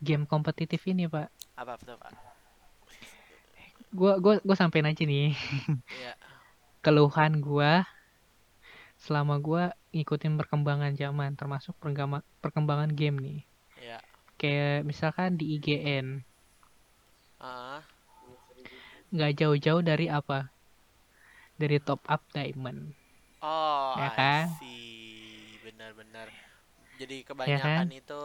[0.00, 1.28] game kompetitif ini, Pak.
[1.60, 2.16] apa tuh pak
[3.92, 5.36] Gua gua gua sampein aja nih
[6.00, 6.16] ya
[6.80, 7.84] keluhan gua
[8.96, 11.76] selama gua ngikutin perkembangan zaman, termasuk
[12.40, 13.40] perkembangan game nih.
[13.76, 13.98] ya
[14.40, 16.24] Kayak misalkan di IGN,
[17.38, 17.84] ah
[19.12, 20.48] nggak jauh-jauh dari apa?
[21.60, 23.01] Dari top up diamond.
[23.42, 24.58] Oh Ya kan?
[25.64, 26.28] benar-benar
[27.00, 28.22] jadi kebanyakan itu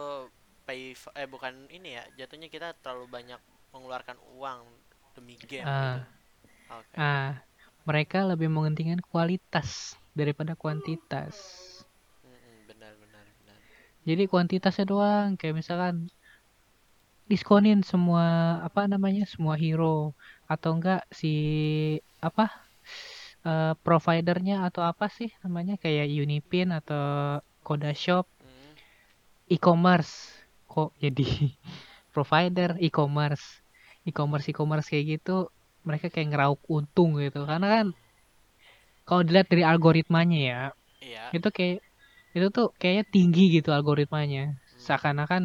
[0.66, 3.40] pay eh bukan ini ya jatuhnya kita terlalu banyak
[3.72, 4.60] mengeluarkan uang
[5.16, 5.84] demi game Ah.
[5.84, 6.02] gitu
[6.72, 7.28] oke Ah,
[7.88, 9.70] mereka lebih mementingkan kualitas
[10.18, 11.36] daripada kuantitas.
[12.24, 13.60] Mm-mm, benar benar benar
[14.08, 15.94] Jadi kuantitasnya doang, kayak misalkan
[17.30, 18.24] diskonin semua
[18.66, 19.86] apa namanya semua hero
[20.52, 21.26] atau enggak si
[22.26, 22.42] apa
[23.44, 25.76] eh, providernya atau apa sih namanya?
[25.78, 28.24] Kayak Unipin atau Koda Shop.
[28.42, 28.72] Mm,
[29.58, 30.42] e-commerce.
[30.66, 31.52] Kok jadi
[32.14, 33.62] provider e-commerce?
[34.08, 35.52] E-commerce e-commerce kayak gitu
[35.86, 37.44] mereka kayak ngeraup untung gitu.
[37.44, 37.86] Karena kan
[39.08, 40.62] kalau dilihat dari algoritmanya ya
[41.00, 41.32] iya.
[41.32, 41.80] itu kayak
[42.36, 44.52] itu tuh kayaknya tinggi gitu algoritmanya.
[44.52, 44.80] Hmm.
[44.84, 45.42] seakan-akan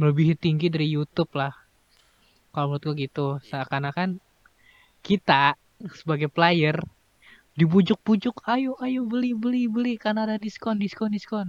[0.00, 1.52] melebihi tinggi dari YouTube lah.
[2.50, 3.38] Kalau menurut gue gitu.
[3.44, 4.18] Seakan-akan
[5.04, 5.54] kita
[5.94, 6.80] sebagai player
[7.58, 11.48] dibujuk-bujuk ayo ayo beli beli beli karena ada diskon diskon diskon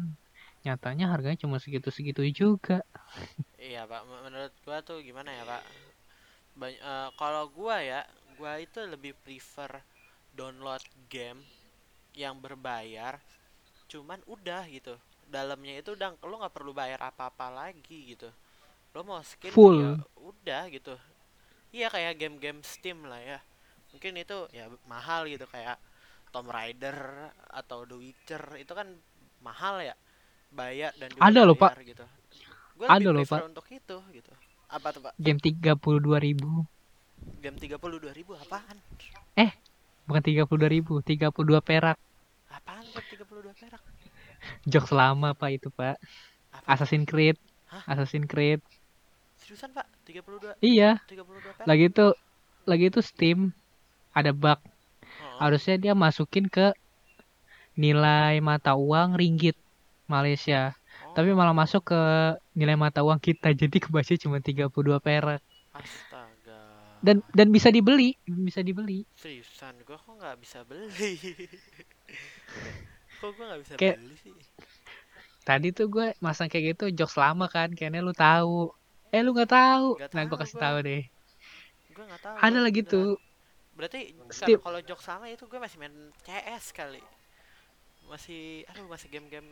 [0.65, 2.77] nyatanya harganya cuma segitu-segitu juga
[3.59, 5.63] Iya pak, menurut gua tuh gimana ya pak?
[6.59, 8.01] Bany- eh, kalau gua ya,
[8.39, 9.71] gua itu lebih prefer
[10.37, 11.43] download game
[12.15, 13.19] yang berbayar,
[13.91, 14.95] cuman udah gitu.
[15.35, 18.29] Dalamnya itu udah lo nggak perlu bayar apa-apa lagi gitu.
[18.95, 19.79] Lo mau skin Full.
[19.83, 19.91] ya
[20.29, 20.95] udah gitu.
[21.75, 23.39] Iya kayak game-game Steam lah ya.
[23.93, 25.77] Mungkin itu ya mahal gitu kayak
[26.29, 26.97] Tomb Raider
[27.49, 28.87] atau The Witcher itu kan
[29.41, 29.95] mahal ya
[30.53, 31.71] bayar dan juga Ada loh, Pak.
[31.85, 32.05] gitu.
[32.77, 33.41] Gue Ada loh, Pak.
[33.49, 34.31] untuk itu gitu.
[34.69, 35.13] Apa tuh pak?
[35.17, 35.81] game 32.000
[37.41, 38.77] Game 32.000 ribu apaan?
[40.09, 41.97] bukan 32.000 32 perak
[42.49, 43.81] Apaan game 32 perak?
[44.65, 46.01] jokes lama pak itu pak
[46.49, 46.65] Apa?
[46.65, 47.37] Assassin's Creed
[47.69, 47.85] Hah?
[47.85, 48.57] Assassin's Creed
[49.37, 49.85] Seriusan pak?
[50.09, 51.65] 32 iya 32 perak?
[51.69, 52.05] lagi itu
[52.65, 53.53] lagi itu Steam
[54.17, 54.57] ada bug
[55.39, 56.75] harusnya dia masukin ke
[57.73, 59.55] nilai mata uang ringgit
[60.05, 60.75] Malaysia.
[61.07, 62.01] Oh, tapi malah masuk ke
[62.51, 63.55] nilai mata uang kita.
[63.61, 64.67] Jadi kebaca cuma 32
[64.99, 65.39] perak.
[65.71, 66.59] Astaga.
[66.99, 68.19] dan dan bisa dibeli.
[68.27, 69.07] Bisa dibeli.
[69.15, 69.79] Seriusan?
[69.87, 71.15] Gua kok nggak bisa beli?
[73.23, 74.15] kok gua nggak bisa Kayak- beli?
[74.19, 74.35] sih?
[75.39, 77.71] tadi tuh gue masang kayak gitu jokes lama kan.
[77.71, 78.69] Kayaknya lu tahu.
[79.09, 79.97] Eh lu nggak tahu.
[79.97, 81.03] Nggak nah gue tahu kasih tahu deh.
[81.95, 82.35] Gua nggak tahu.
[82.37, 83.15] ada lagi tuh
[83.79, 84.59] Berarti Steam.
[84.59, 86.99] kalau jok sama itu gue masih main CS kali.
[88.05, 89.47] Masih aduh masih game-game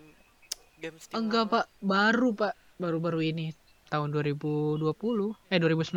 [0.77, 1.15] game Steam.
[1.17, 1.53] enggak lama.
[1.53, 3.55] pak baru pak baru-baru ini
[3.87, 4.83] tahun 2020
[5.47, 5.95] eh 2019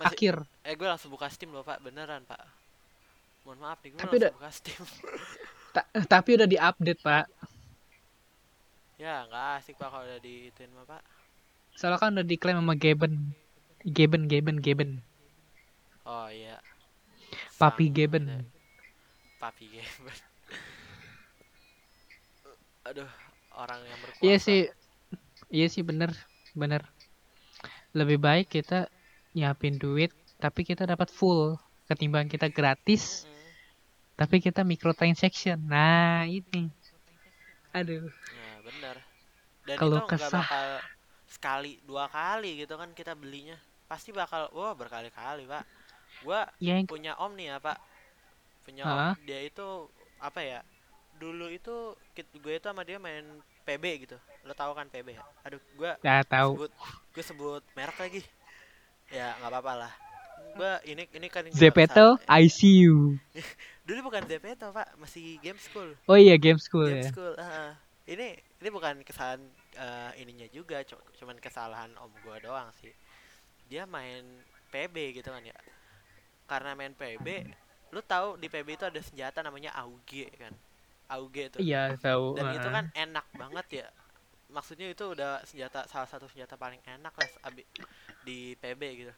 [0.00, 2.38] akhir Eh gue langsung buka Steam loh pak, beneran pak.
[3.42, 4.82] Mohon maaf nih, gue Tapi langsung udah- buka Steam.
[5.74, 7.26] Ta- tapi udah diupdate pak
[8.94, 11.02] ya nggak asik pak kalau udah diituin mah pak.
[11.74, 13.34] soalnya kan udah diklaim sama Gaben
[13.82, 14.90] Gaben Gaben Gaben
[16.04, 16.62] Oh iya.
[17.64, 18.50] Papi Sang- Gaben ada-
[19.40, 20.16] Papi Gaben.
[22.84, 23.08] Aduh,
[23.56, 24.22] orang yang berkuasa.
[24.22, 24.60] iya sih
[25.48, 26.12] iya sih bener
[26.52, 26.84] bener
[27.92, 28.92] lebih baik kita
[29.32, 31.56] nyiapin duit tapi kita dapat full
[31.86, 33.48] ketimbang kita gratis Mm-mm.
[34.14, 36.68] tapi kita microtransaction nah ini
[37.70, 38.96] aduh Nah, bener.
[39.64, 40.44] Dan Kalau itu kesah.
[40.44, 40.66] bakal
[41.26, 43.56] sekali, dua kali gitu kan kita belinya.
[43.84, 45.64] Pasti bakal, wah berkali-kali pak.
[46.24, 47.78] Gua ya yang punya om nih ya pak.
[48.62, 49.12] Punya Ah.
[49.12, 49.86] om, dia itu
[50.18, 50.60] apa ya?
[51.14, 51.70] dulu itu
[52.10, 53.22] kit gue itu sama dia main
[53.62, 56.58] PB gitu lo tau kan PB ya aduh gue Ya tahu.
[56.58, 56.70] sebut
[57.14, 58.22] gue sebut merek lagi
[59.08, 59.92] ya nggak apa-apa lah
[60.52, 63.14] gue ini ini kan Zepeto, kesal- I see you.
[63.86, 67.08] dulu bukan Zepeto pak masih game school Oh iya game school game ya.
[67.08, 67.78] school ah.
[68.04, 69.38] ini ini bukan kesalahan
[69.72, 72.90] eh, ininya juga cu- cuman kesalahan om gue doang sih
[73.64, 74.26] dia main
[74.68, 75.54] PB gitu kan ya
[76.44, 77.26] karena main PB
[77.90, 80.52] lu tahu di PB itu ada senjata namanya AUG kan
[81.06, 82.34] AUG tuh Iya tahu.
[82.34, 82.72] dan itu heeh.
[82.72, 83.86] kan enak banget ya
[84.48, 87.68] maksudnya itu udah senjata salah satu senjata paling enak lah abi-
[88.22, 89.14] di PB gitu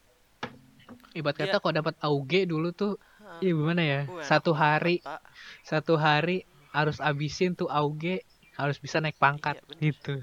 [1.12, 3.40] Ibarat dia- kata kalau dapat AUG dulu tuh, Hah.
[3.40, 4.00] iya gimana ya?
[4.06, 5.18] Uh, Satu hari, Pak.
[5.64, 8.22] satu hari harus abisin tuh AUG,
[8.54, 9.80] harus bisa naik pangkat Iya, bener.
[9.82, 10.14] gitu.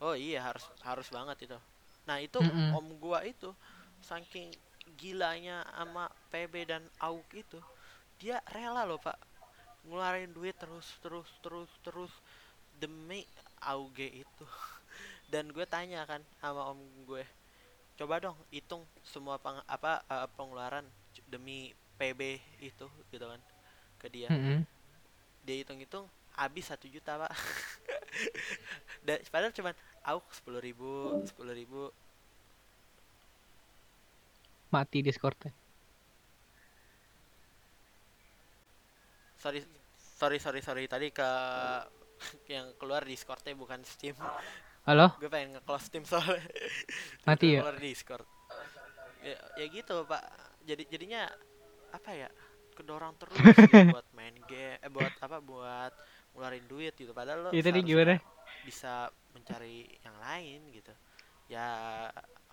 [0.00, 1.58] oh iya harus harus banget itu
[2.08, 2.72] nah itu Mm-mm.
[2.72, 3.52] om gua itu
[4.00, 4.48] saking
[5.00, 7.60] gilanya sama PB dan AUG itu
[8.20, 9.18] dia rela loh pak.
[9.88, 12.12] Ngeluarin duit terus terus terus terus
[12.82, 13.20] demi
[13.64, 14.46] AUG itu.
[15.32, 17.24] Dan gue tanya kan sama om gue
[17.98, 20.86] coba dong hitung semua peng- apa eh, pengeluaran
[21.28, 21.58] demi
[22.00, 22.20] PB
[22.60, 23.40] itu gitu kan
[24.00, 24.28] ke dia.
[24.32, 24.64] Mm-mm.
[25.44, 27.32] dia hitung-hitung habis satu juta pak.
[29.06, 29.74] Dan padahal cuman
[30.04, 30.90] AUG sepuluh ribu
[31.28, 31.92] sepuluh ribu
[34.72, 35.52] Mati Discordnya.
[39.38, 39.60] sorry
[39.96, 41.28] sorry sorry sorry tadi ke
[42.52, 44.16] yang keluar Discordnya bukan Steam
[44.86, 45.08] Halo?
[45.20, 46.42] gue pengen nge-close Steam soalnya
[47.26, 47.62] Mati ya?
[47.62, 48.26] keluar Discord
[49.22, 50.22] ya, ya gitu pak
[50.64, 51.22] jadi jadinya
[51.92, 52.28] apa ya
[52.76, 55.92] kedorong terus gitu buat main game eh buat apa buat
[56.34, 58.14] ngeluarin duit gitu padahal lo Itu tadi seharusnya gimana?
[58.62, 60.92] bisa mencari yang lain gitu
[61.50, 61.66] ya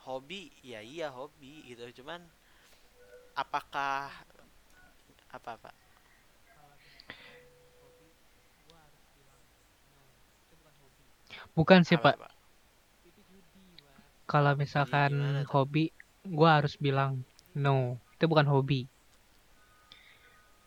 [0.07, 2.23] hobi ya iya hobi gitu cuman
[3.35, 4.07] apakah
[5.35, 5.71] apa apa
[11.57, 12.15] Bukan sih apa, pak.
[12.21, 12.33] Pak?
[14.29, 15.49] Kalau gimana misalkan tuh?
[15.49, 15.89] hobi,
[16.21, 17.25] gua harus bilang
[17.57, 17.97] no.
[18.13, 18.85] Itu bukan hobi.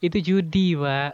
[0.03, 1.13] Itu judi, Pak.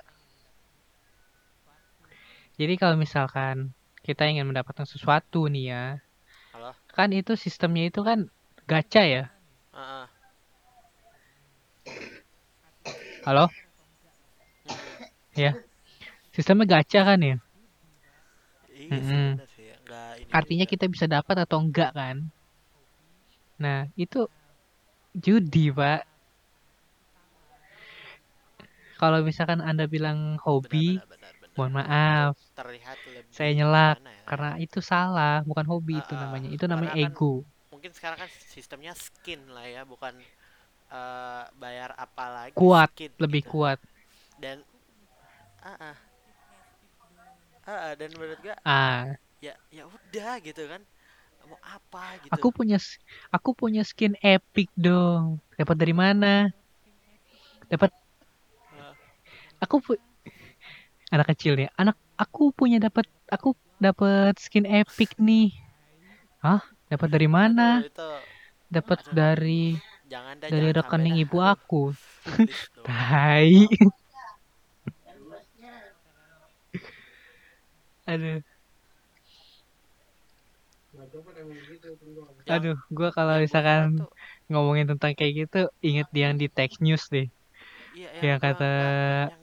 [2.56, 5.84] Jadi kalau misalkan kita ingin mendapatkan sesuatu nih ya,
[6.96, 8.32] kan itu sistemnya itu kan
[8.64, 9.24] gacha ya.
[13.28, 13.52] Halo?
[14.64, 15.36] Hmm.
[15.36, 15.52] Ya.
[16.32, 17.36] Sistemnya gacha kan ya.
[18.72, 18.96] iya
[19.52, 19.76] sih ya.
[19.84, 20.72] nggak ini Artinya juga.
[20.72, 22.32] kita bisa dapat atau enggak kan?
[23.60, 24.28] Nah, itu
[25.16, 26.04] judi, Pak.
[28.96, 31.25] Kalau misalkan Anda bilang hobi, benar, benar, benar.
[31.56, 34.26] Mohon maaf, terlihat lebih saya nyelak ya?
[34.28, 36.22] karena itu salah, bukan hobi itu Ah, ah.
[36.22, 36.48] namanya.
[36.54, 37.24] Itu namanya kan ego.
[37.72, 40.14] mungkin sekarang kan sistemnya skin lah ya bukan
[40.92, 43.52] eh, bayar apa lagi Kuat, skin Lebih gitu.
[43.52, 43.78] kuat.
[44.42, 44.58] dan
[45.62, 45.96] ah ah.
[47.66, 50.82] Ah, ah, dan menurut gua Ah, ya ya udah gitu kan
[51.48, 52.76] mau apa gitu aku punya
[53.34, 55.24] aku punya skin epic dong.
[55.58, 56.26] Dapat dari mana?
[57.70, 57.90] Dapat
[58.78, 58.94] Ah,
[59.62, 60.02] aku pu-
[61.16, 61.68] anak kecil nih.
[61.80, 63.48] Anak aku punya dapat aku
[63.80, 65.52] dapat skin epic nih.
[66.44, 66.60] Hah?
[66.92, 67.82] Dapat dari mana?
[68.70, 69.74] Dapat dari
[70.06, 71.22] jangan dah dari jangan rekening dah.
[71.24, 71.82] ibu Aduh, aku.
[72.86, 73.50] Tai.
[78.06, 78.38] Aduh,
[82.54, 83.98] aduh, gua kalau misalkan
[84.50, 87.26] ngomongin tentang kayak gitu, inget yang di Tech News deh,
[87.96, 88.94] iya, yang kata nggak- yang
[89.26, 89.40] heran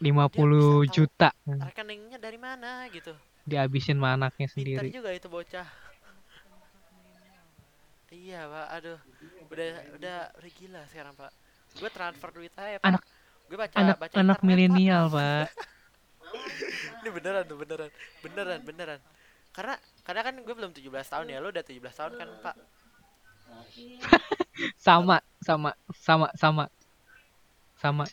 [0.00, 0.88] 50 tahu.
[0.88, 3.12] juta rekeningnya dari mana gitu.
[3.44, 4.88] Dihabisin sama anaknya pintar sendiri.
[4.92, 5.68] juga itu bocah.
[8.10, 8.66] Iya pak.
[8.80, 8.98] Aduh.
[9.50, 9.68] Udah
[10.00, 11.30] udah udah gila sekarang pak.
[11.78, 12.88] Gue transfer duit aja pak.
[12.88, 13.06] Anak-
[13.50, 15.50] gue baca Anak baca anak milenial, Pak.
[17.02, 17.90] ini beneran tuh beneran.
[18.22, 19.00] Beneran beneran.
[19.50, 19.74] Karena
[20.06, 21.42] karena kan gue belum 17 tahun ya.
[21.42, 22.56] Lo udah 17 tahun kan pak?
[24.78, 26.64] Sama, sama, sama, sama.
[27.80, 28.04] Sama.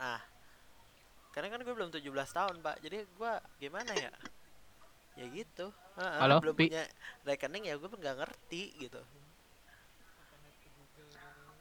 [0.00, 0.20] Nah
[1.30, 2.76] karena kan gue belum 17 tahun pak.
[2.82, 3.32] Jadi gue
[3.62, 4.10] gimana ya?
[5.14, 5.70] Ya gitu.
[5.98, 6.66] Heeh, Halo, belum Pi?
[6.70, 6.84] punya
[7.22, 9.00] rekening ya gue nggak ngerti gitu.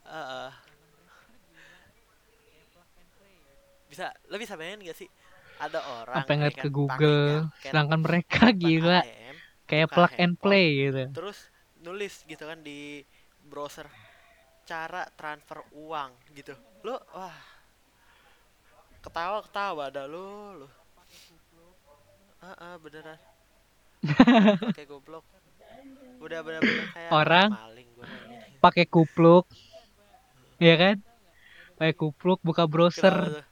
[0.10, 0.52] Heeh.
[3.90, 5.10] bisa lo bisa bayangin gak sih?
[5.58, 9.02] Ada orang Apa ngeliat ya ke Google, pakai sedangkan mereka gila.
[9.02, 9.36] ATM,
[9.66, 11.04] kayak plug and play gitu.
[11.10, 11.50] terus
[11.82, 13.02] nulis gitu kan di
[13.50, 13.90] browser
[14.70, 16.54] cara transfer uang gitu.
[16.86, 17.34] Lo wah
[19.00, 20.68] ketawa ketawa dah lo lo
[22.40, 23.20] ah ah, beneran.
[24.76, 25.28] Kayak goblok.
[26.24, 27.52] Udah bener-bener kayak Orang
[28.64, 29.48] Pakai kupluk.
[30.60, 30.98] Ya kan?
[31.80, 33.44] pakai kupluk buka browser.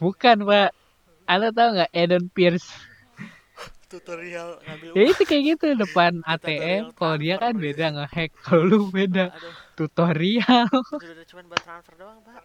[0.00, 0.72] Bukan pak.
[1.28, 2.68] Anda tahu nggak Eden Pierce
[3.86, 8.78] Tutorial ngambil ya itu kayak gitu depan ATM kalau dia kan beda ngehack kalau lu
[8.90, 10.66] beda Aduh, tutorial
[10.98, 12.42] udah, cuman buat transfer doang, Pak.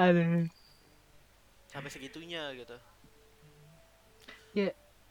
[0.00, 0.48] aduh
[1.68, 2.76] Sampai segitunya gitu.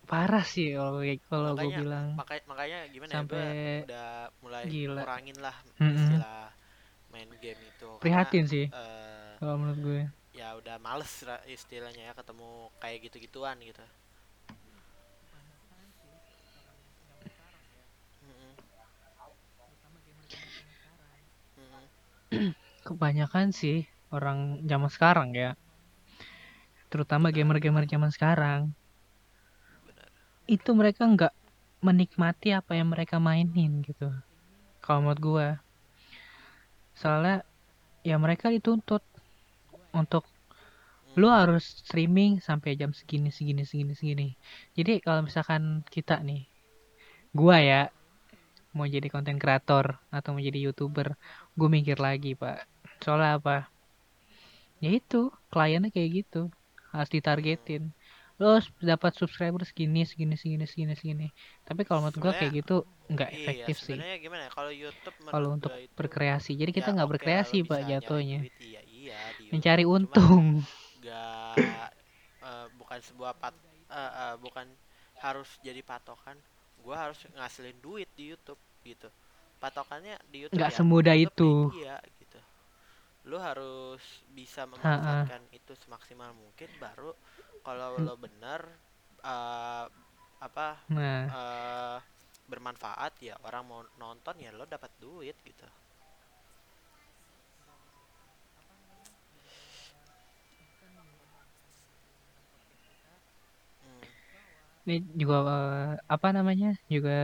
[0.05, 3.15] parah sih kalau kalau gue bilang Makanya makanya gimana ya?
[3.21, 4.09] sampai Gua udah
[4.41, 5.01] mulai gila.
[5.05, 6.41] kurangin lah istilah
[7.09, 7.87] main game itu.
[7.87, 10.01] Karena, prihatin sih eh, kalau menurut gue
[10.41, 13.85] ya udah males istilahnya ya ketemu kayak gitu-gituan gitu.
[22.81, 25.53] Kebanyakan sih orang zaman sekarang ya.
[26.89, 28.73] Terutama gamer-gamer zaman sekarang.
[29.85, 30.09] Benar.
[30.49, 31.33] itu mereka nggak
[31.85, 34.09] menikmati apa yang mereka mainin gitu.
[34.81, 35.47] Kalau menurut gua.
[36.97, 37.45] Soalnya
[38.01, 39.05] ya mereka dituntut
[39.93, 40.25] untuk
[41.19, 44.27] lu harus streaming sampai jam segini segini segini segini.
[44.77, 46.47] Jadi kalau misalkan kita nih
[47.35, 47.81] gua ya
[48.71, 51.19] mau jadi konten kreator atau mau jadi youtuber
[51.59, 52.63] gue mikir lagi pak.
[53.03, 53.57] Soalnya apa?
[54.79, 56.47] Ya itu kliennya kayak gitu.
[56.95, 57.91] Harus ditargetin.
[58.39, 61.27] Lo dapat subscriber segini segini segini segini segini.
[61.67, 63.99] Tapi kalau menurut gua kayak gitu nggak Iya, efektif sih.
[63.99, 64.51] gimana ya?
[64.55, 66.51] Kalau YouTube kalau menurut untuk gua itu berkreasi.
[66.55, 68.39] Jadi kita ya nggak oke lah, berkreasi pak jatuhnya.
[68.47, 69.17] duit, iya, iya,
[69.51, 70.45] mencari Cuman untung
[71.11, 71.87] nggak
[72.47, 73.55] eh, bukan sebuah pat
[73.91, 74.67] eh, eh, bukan
[75.23, 76.37] harus jadi patokan
[76.81, 79.09] gua harus ngasilin duit di YouTube gitu.
[79.61, 81.51] Patokannya di YouTube nggak ya semudah itu.
[81.51, 82.39] media gitu.
[83.29, 84.01] Lu harus
[84.37, 87.13] bisa memanfaatkan itu semaksimal mungkin baru
[87.65, 88.07] kalau Hmm.
[88.07, 88.61] lo bener
[89.25, 89.85] eh,
[90.47, 91.33] apa nah.
[91.37, 91.97] eh,
[92.51, 95.67] bermanfaat ya orang mau nonton ya lo dapat duit gitu
[104.83, 107.19] ini juga eh, apa namanya juga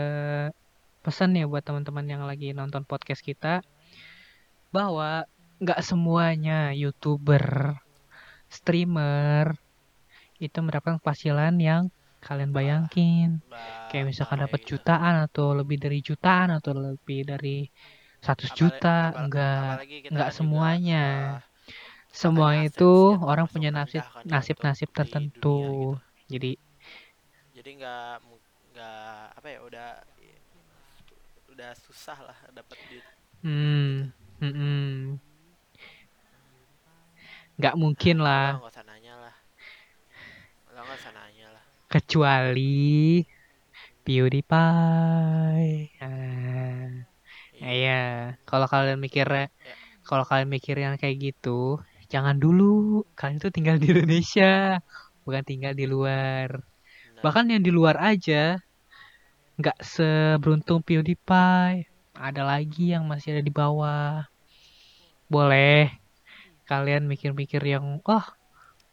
[1.01, 3.63] pesan ya buat teman-teman yang lagi nonton podcast kita
[4.69, 5.23] bahwa
[5.57, 7.77] nggak semuanya youtuber
[8.47, 9.57] streamer
[10.37, 11.83] itu mendapatkan penghasilan yang
[12.21, 17.65] kalian bayangin Ba- kayak misalkan dapat jutaan atau lebih dari jutaan atau lebih dari
[18.21, 21.05] 100 Apalagi- juta apal- enggak apalagi kita nggak kan juga, semuanya.
[22.07, 22.91] semua itu
[23.21, 26.33] orang punya nasib ya nasib nasib tertentu dunia gitu.
[26.33, 26.51] jadi
[27.67, 28.11] jadi nggak
[28.71, 29.89] nggak apa ya udah
[31.51, 33.03] udah susah lah dapat duit.
[33.43, 34.07] Hmm
[34.39, 35.19] mm-mm.
[37.59, 38.55] nggak mungkin lah.
[38.55, 39.35] Nggak usah nanya lah.
[40.71, 41.63] Nggak usah nanya lah.
[41.91, 43.19] Kecuali
[44.07, 45.91] PewDiePie.
[45.99, 47.03] Nah,
[47.59, 47.99] nah ya
[48.47, 49.75] kalau kalian mikir Ya.
[50.07, 53.03] kalau kalian mikir yang kayak gitu jangan dulu.
[53.19, 54.79] Kalian tuh tinggal di Indonesia
[55.27, 56.76] bukan tinggal di luar.
[57.23, 58.61] Bahkan yang di luar aja
[59.59, 61.89] nggak seberuntung PewDiePie.
[62.17, 64.25] Ada lagi yang masih ada di bawah.
[65.33, 65.91] Boleh
[66.69, 68.25] kalian mikir-mikir yang oh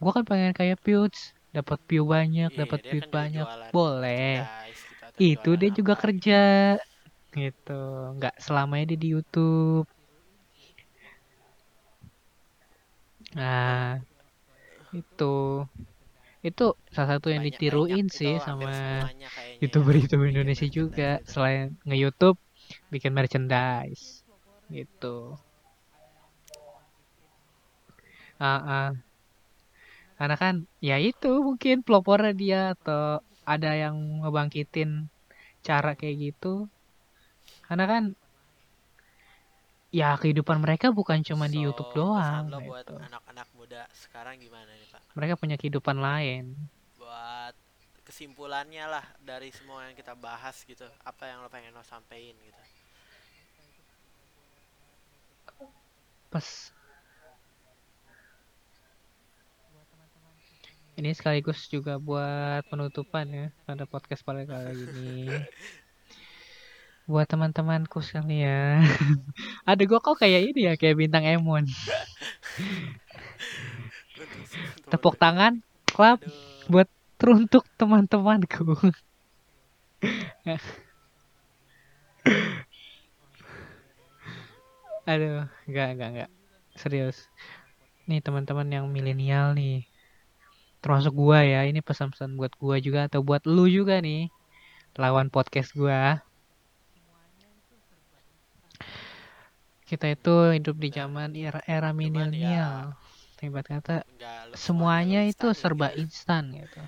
[0.00, 1.20] gua kan pengen kayak Pewds.
[1.56, 3.48] Dapat view banyak Iya, dapat duit kan juga banyak.
[3.74, 4.48] boleh.
[5.06, 6.02] atau itu dia juga apa.
[6.02, 6.42] kerja.
[7.34, 7.80] Gitu.
[8.16, 9.86] Nggak selamanya dia di YouTube.
[13.36, 14.00] Nah
[14.94, 15.66] itu
[16.44, 20.02] itu salah satu yang Banyak- ditiruin banyak, sih itu hampir sama semuanya kayaknya youtuber yang
[20.04, 21.30] youtuber bikin Indonesia merchandise juga gitu.
[21.32, 22.38] selain nge YouTube
[22.92, 24.04] bikin merchandise
[24.68, 25.16] gitu
[28.40, 28.88] ah ah.
[30.18, 30.54] karena kan
[30.88, 34.90] ya itu mungkin pelopornya dia atau ada yang ngebangkitin
[35.66, 36.68] cara kayak gitu
[37.66, 38.02] karena kan
[39.94, 42.94] ya kehidupan mereka bukan cuma di So, YouTube pesan doang lo buat gitu.
[42.98, 45.02] anak-anak muda sekarang gimana nih pak?
[45.14, 46.44] Mereka punya kehidupan lain.
[46.98, 47.54] Buat
[48.02, 50.84] kesimpulannya lah dari semua yang kita bahas gitu.
[51.06, 52.62] Apa yang lo pengen lo sampein gitu?
[56.30, 56.48] Pas.
[60.94, 65.26] Ini sekaligus juga buat penutupan ya pada podcast pada kali ini
[67.04, 68.80] buat teman-temanku sekalian.
[69.68, 71.68] Ada gua kok kayak ini ya kayak bintang Emon.
[74.88, 76.24] Tepuk tangan klap
[76.68, 76.88] buat
[77.20, 78.72] teruntuk teman-temanku.
[85.04, 86.30] Aduh enggak enggak enggak.
[86.80, 87.28] Serius.
[88.08, 89.84] Nih teman-teman yang milenial nih.
[90.80, 94.32] Termasuk gua ya ini pesan-pesan buat gua juga atau buat lu juga nih.
[94.96, 96.24] Lawan podcast gua.
[99.84, 102.96] Kita itu hidup di zaman era era Cuman milenial.
[103.44, 103.96] Hebat kata
[104.56, 106.00] semuanya itu instan serba gitu.
[106.08, 106.80] instan gitu.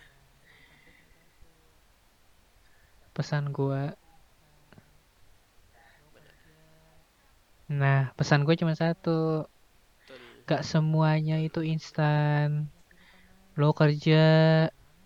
[3.16, 3.92] Pesan gua
[7.66, 9.42] Nah, pesan gue cuma satu.
[10.46, 12.70] Gak semuanya itu instan.
[13.58, 14.22] Lo kerja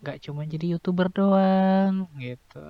[0.04, 2.60] gak cuma jadi youtuber doang gitu.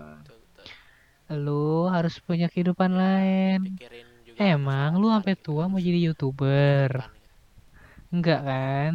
[1.30, 3.58] Lo harus punya kehidupan lain.
[3.66, 4.09] Pikirin
[4.40, 6.90] Emang lu sampai tua mau jadi youtuber?
[8.08, 8.92] Enggak kan?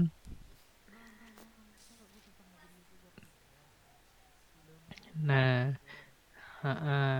[5.21, 5.77] Nah,
[6.65, 7.15] heeh.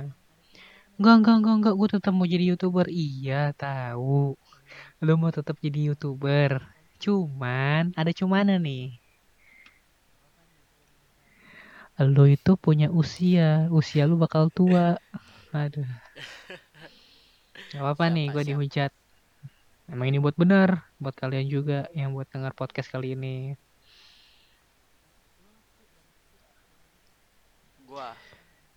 [0.98, 1.74] Enggak, enggak, enggak, enggak.
[1.80, 2.88] Gue tetap mau jadi youtuber.
[2.90, 4.34] Iya, tahu.
[5.06, 6.52] Lu mau tetap jadi youtuber.
[7.04, 8.98] Cuman, ada cuman nih.
[12.02, 13.70] Lu itu punya usia.
[13.70, 14.98] Usia lu bakal tua.
[15.54, 15.86] Aduh.
[17.76, 18.92] Gak apa-apa nih, gue dihujat.
[19.92, 20.80] Emang ini buat bener.
[20.96, 23.60] Buat kalian juga yang buat dengar podcast kali ini.
[27.84, 28.16] Gua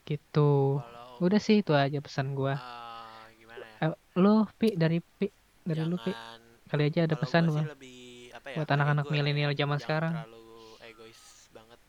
[0.02, 0.50] Gitu.
[0.82, 2.58] kalau Udah sih itu aja pesan gua.
[2.58, 3.88] eh, gimana ya?
[3.88, 5.26] Eh, lu Pi dari Pi
[5.62, 8.56] dari lu Pi Jangan kali aja ada pesan gua lebih apa ya?
[8.60, 10.12] Buat anak-anak ya, milenial zaman jangan sekarang.
[10.18, 10.44] terlalu
[10.82, 11.20] egois
[11.54, 11.80] banget.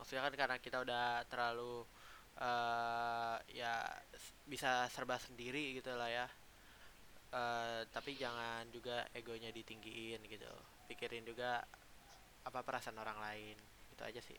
[0.00, 1.72] Maksudnya kan karena kita udah terlalu
[2.36, 3.72] eh ya
[4.46, 6.26] bisa serba sendiri gitu lah ya.
[7.40, 10.52] Eh tapi jangan juga egonya ditinggiin gitu.
[10.88, 11.50] Pikirin juga
[12.48, 13.56] apa perasaan orang lain.
[13.92, 14.38] Itu aja sih.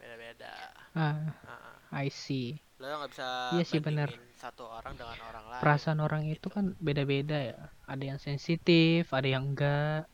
[0.00, 0.52] Beda-beda.
[0.94, 1.16] Ah,
[1.48, 2.06] Heeh.
[2.06, 2.60] I see.
[2.80, 4.10] Lo nggak bisa Iya sih, benar.
[4.36, 5.62] satu orang dengan orang lain.
[5.64, 6.48] Perasaan orang itu gitu.
[6.52, 7.58] kan beda-beda ya.
[7.88, 10.04] Ada yang sensitif, ada yang enggak.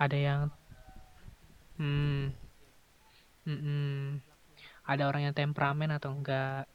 [0.00, 0.40] Ada yang
[1.76, 2.32] hmm
[3.48, 4.20] mm-mm.
[4.84, 6.68] ada orang yang temperamen atau enggak.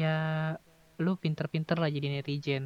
[0.00, 0.14] Ya
[1.04, 2.64] lu pinter-pinter lah jadi netizen.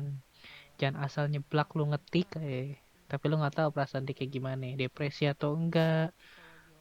[0.78, 2.76] Jangan asal nyeblak lu ngetik eh
[3.10, 6.10] tapi lu nggak tahu perasaan dia kayak gimana, depresi atau enggak.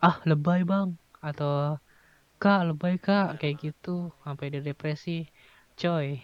[0.03, 0.89] Ah, lebay, Bang.
[1.23, 1.79] Atau
[2.41, 5.27] Kak, lebay, Kak, kayak gitu sampai dia depresi.
[5.79, 6.19] Coy,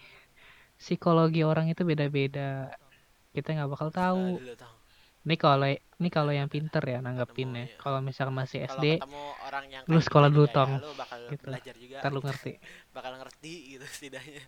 [0.81, 2.73] psikologi orang itu beda-beda.
[3.35, 4.23] Kita nggak bakal tahu.
[5.29, 7.69] Ini kalau ini kalau yang pinter ya nanggepinnya.
[7.69, 7.77] iya.
[7.77, 8.97] Kalau misalkan masih SD,
[9.45, 10.73] orang yang lu sekolah dulu, Tong.
[10.73, 11.45] ya, lu bakal Gitu.
[11.45, 11.97] belajar juga.
[12.01, 12.51] ntar lu ngerti.
[12.97, 14.41] bakal ngerti gitu setidaknya.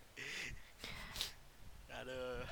[2.02, 2.42] Aduh.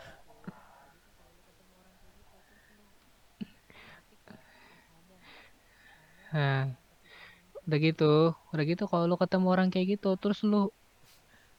[6.31, 6.71] Nah,
[7.67, 10.71] udah gitu, udah gitu kalau lu ketemu orang kayak gitu, terus lu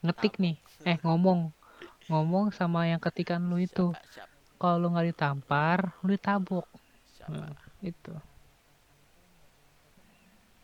[0.08, 0.56] ngetik nih,
[0.88, 1.52] eh ngomong,
[2.08, 3.92] ngomong sama yang ketikan lu itu.
[3.92, 4.08] Siapa?
[4.08, 4.31] Siapa?
[4.62, 6.70] Kalau lu nggak ditampar, lu ditabok.
[7.18, 7.34] Siapa?
[7.34, 7.50] Nah,
[7.82, 8.14] itu.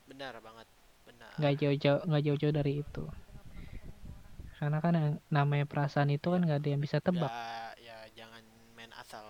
[0.05, 0.69] Benar banget.
[1.07, 1.31] Benar.
[1.39, 3.03] nggak jauh-jauh nggak jauh-jauh dari itu
[4.59, 8.43] karena kan yang namanya perasaan itu kan nggak ada yang bisa tebak Ya, ya jangan
[8.75, 9.23] main asal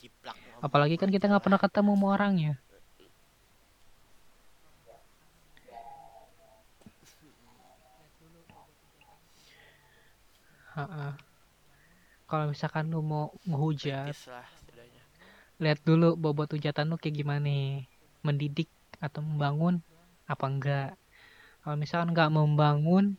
[0.00, 2.54] jiplak apalagi kan kita nggak pernah ketemu sama orangnya
[10.70, 11.29] Ha-ha.
[12.30, 15.02] Kalau misalkan lu mau ngehujat Kritis lah setidaknya.
[15.58, 17.82] lihat dulu bobot hujatan lu kayak gimana
[18.22, 18.70] mendidik
[19.02, 19.82] atau membangun
[20.30, 20.90] apa enggak?
[21.66, 23.18] Kalau misalkan nggak membangun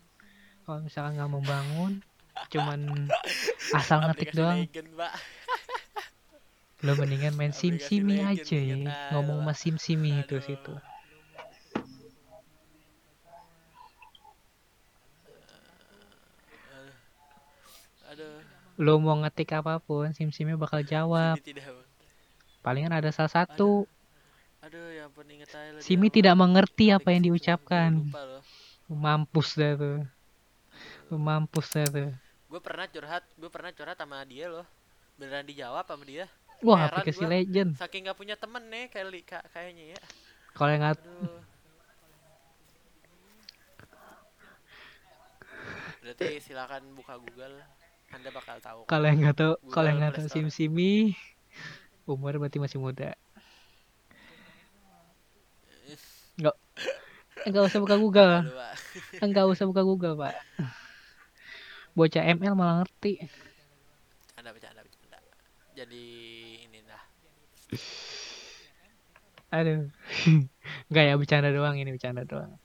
[0.63, 1.91] kalau misalkan nggak membangun
[2.47, 3.11] cuman
[3.77, 4.63] asal ngetik doang.
[6.81, 9.13] lo mendingan main sim simi aja ya.
[9.13, 10.73] ngomong sama sim simi itu situ
[18.09, 18.43] Aduh.
[18.81, 21.65] Lo mau ngetik apa pun sim simnya bakal jawab tidak.
[22.65, 23.85] Palingan ada salah satu
[24.61, 28.41] Aduh, ya ampun inget aja lo simi tidak mengerti apa yang diucapkan lupa loh.
[28.91, 29.97] Mampus dah tuh
[31.09, 32.09] Lu mampus dah tuh
[32.51, 34.67] Gue pernah curhat, gue pernah curhat sama dia loh.
[35.17, 36.25] Beneran dijawab sama dia.
[36.61, 37.31] wah Heran aplikasi gua.
[37.33, 39.99] legend Saking gak punya temen nih kali ka- kayaknya ya.
[40.53, 41.41] kalau yang Aduh.
[46.01, 47.55] Berarti silakan buka Google.
[48.11, 48.79] Anda bakal tahu.
[48.85, 51.15] kalau yang nggak tahu kalau yang nggak tahu sim simi
[52.03, 53.15] umur berarti masih muda
[56.37, 56.55] nggak
[57.47, 58.73] nggak usah buka Google Aduh, Pak.
[59.25, 60.35] nggak usah buka Google pak
[61.91, 63.19] bocah ML malah ngerti
[64.31, 65.19] Bercanda, bercanda, bercanda.
[65.75, 66.03] Jadi
[66.65, 67.03] ini lah.
[69.51, 69.81] aduh
[70.89, 72.55] nggak ya bercanda doang ini bercanda doang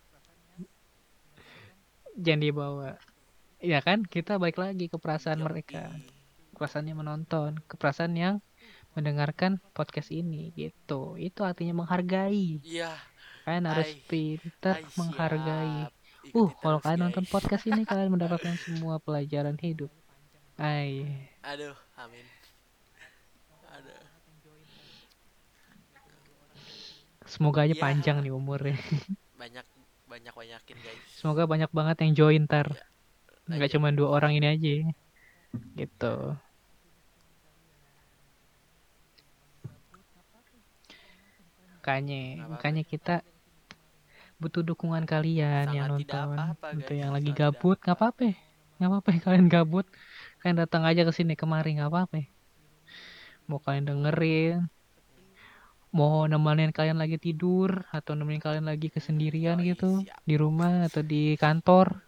[2.16, 2.90] jangan dibawa
[3.66, 8.34] ya kan kita balik lagi ke perasaan mereka ke perasaan yang menonton ke perasaan yang
[8.96, 11.20] mendengarkan podcast ini gitu.
[11.20, 12.64] Itu artinya menghargai.
[12.64, 12.96] Iya,
[13.44, 14.00] Kalian harus Hai.
[14.08, 15.76] pintar hai, menghargai.
[15.84, 16.32] siap.
[16.34, 17.04] Uh, kalau kalian guys.
[17.12, 19.92] nonton podcast ini kalian mendapatkan semua pelajaran hidup.
[20.56, 21.04] Ay,
[21.44, 22.24] Aduh, amin.
[23.70, 24.00] Aduh.
[27.28, 27.82] semoga aja Iya.
[27.84, 28.74] panjang nih umurnya.
[29.36, 29.66] Banyak
[30.08, 31.02] banyak banyakin guys.
[31.12, 32.72] Semoga banyak banget yang join ntar.
[32.72, 32.95] Iya.
[33.46, 34.74] Nggak cuma dua orang ini aja.
[35.78, 36.14] Gitu.
[41.78, 43.22] Makanya, makanya kita
[44.42, 46.34] butuh dukungan kalian yang Sangat tidak nonton.
[46.34, 48.28] apa-apa, Untuk yang lagi gabut, nggak apa-apa.
[48.76, 49.86] Nggak apa-apa kalian gabut.
[50.42, 52.26] Kalian datang aja ke sini kemari nggak apa-apa.
[53.46, 54.66] Mau kalian dengerin,
[55.94, 60.20] mau nemenin kalian lagi tidur atau nemenin kalian lagi kesendirian gitu siap.
[60.28, 62.02] di rumah atau di kantor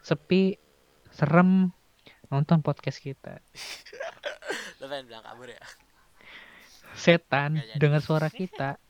[0.00, 0.56] sepi
[1.16, 1.72] serem
[2.28, 3.40] nonton podcast kita.
[4.78, 5.62] Lo pengen bilang kabur ya?
[6.96, 8.80] setan dengar suara kita.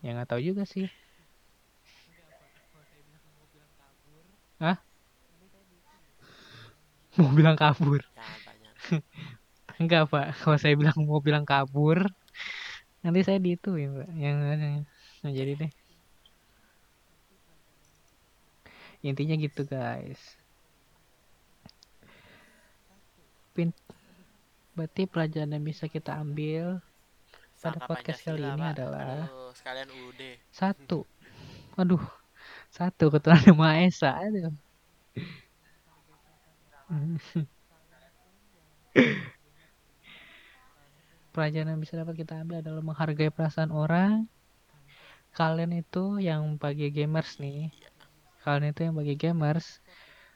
[0.00, 0.86] Ya nggak tahu juga sih.
[4.62, 4.78] Hah?
[7.18, 8.00] mau bilang kabur?
[9.76, 10.38] Enggak pak.
[10.38, 12.06] Kalau saya bilang mau bilang kabur
[13.02, 14.38] nanti saya di itu ya pak yang
[15.26, 15.72] yang jadi deh.
[19.02, 20.41] Intinya gitu guys
[23.52, 23.70] Pin
[24.72, 26.80] berarti pelajaran yang bisa kita ambil
[27.60, 28.72] Pada podcast kali ini Pak.
[28.74, 30.20] adalah Aduh, sekalian UD.
[30.50, 31.04] satu.
[31.76, 32.02] Aduh
[32.72, 34.50] satu keturunan yang Maha Esa aduh.
[41.32, 44.28] Pelajaran yang bisa dapat kita ambil adalah menghargai perasaan orang.
[45.32, 47.72] Kalian itu yang bagi gamers nih.
[48.44, 49.80] Kalian itu yang bagi gamers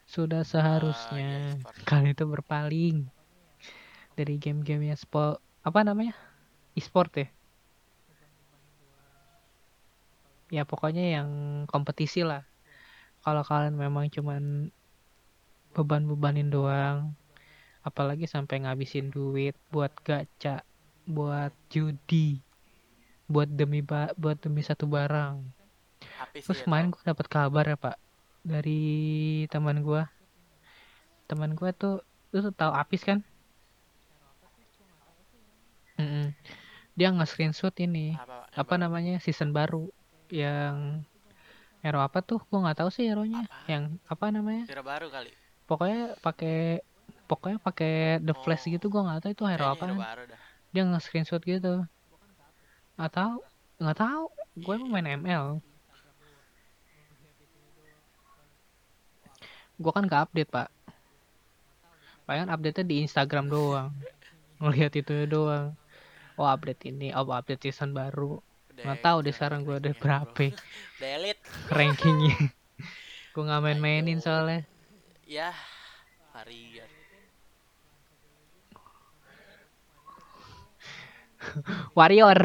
[0.07, 1.59] sudah seharusnya.
[1.59, 1.83] E-sport.
[1.83, 2.97] kalian itu berpaling
[4.15, 6.15] dari game-game yang sport apa namanya?
[6.79, 7.29] E-sport ya.
[10.47, 11.29] Ya pokoknya yang
[11.67, 12.47] kompetisi lah.
[13.27, 14.71] Kalau kalian memang cuman
[15.75, 17.13] beban-bebanin doang
[17.85, 20.65] apalagi sampai ngabisin duit buat gacha
[21.05, 22.41] buat judi
[23.29, 25.43] buat demi ba- buat demi satu barang.
[26.19, 26.91] Habis terus ya, tau.
[26.95, 27.97] gue dapat kabar ya pak
[28.47, 28.83] dari
[29.51, 30.03] teman gue
[31.27, 31.99] teman gue tuh
[32.31, 33.19] lu tuh tahu Apis kan?
[35.97, 36.29] Mm-mm.
[36.93, 38.15] dia nge-screenshot ini
[38.53, 39.89] apa, namanya season baru
[40.29, 41.01] yang
[41.81, 42.41] hero apa tuh?
[42.47, 43.65] Gue nggak tahu sih hero nya Apa?
[43.69, 44.65] yang apa namanya?
[44.69, 45.33] Hero baru kali.
[45.67, 46.85] pokoknya pakai
[47.27, 48.73] pokoknya pakai the flash Oh.
[48.77, 50.41] gitu gue nggak tahu itu hero apa hero baru dah.
[50.71, 51.83] dia nge-screenshot gitu.
[53.01, 53.35] Nggak tahu
[53.81, 54.25] nggak tahu.
[54.57, 55.59] Gue emang main ML
[59.77, 60.69] gue kan gak update pak.
[62.27, 63.93] Palingan update nya di Instagram doang.
[64.59, 65.77] Ngelihat itu doang.
[66.37, 68.41] Oh update ini oh update season baru.
[68.77, 70.53] Nggak tahu deh sekarang gue udah berapa.
[71.01, 71.41] Delete.
[71.73, 72.53] rankingnya.
[73.33, 74.65] Gue nggak main-mainin soalnya.
[75.29, 75.53] Ya.
[81.97, 82.41] Warrior.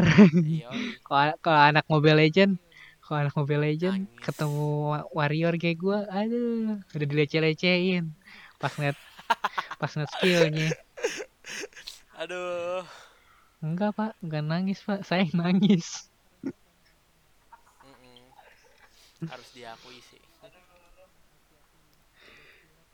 [1.04, 2.60] Kalau kalau anak Mobile Legend
[3.12, 4.24] kalau anak Mobile Legend Nangis.
[4.24, 8.16] ketemu wa- warrior kayak gue aduh udah dilece-lecehin
[8.56, 8.96] pas ngeliat
[9.76, 10.72] pas ngeliat skillnya
[12.16, 12.88] Aduh.
[13.60, 16.08] enggak pak enggak nangis pak saya nangis.
[19.22, 20.24] Harus diakui sih.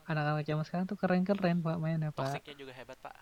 [0.07, 3.15] anak-anak zaman sekarang tuh keren-keren pak mainnya pak Toksiknya juga hebat, Pak.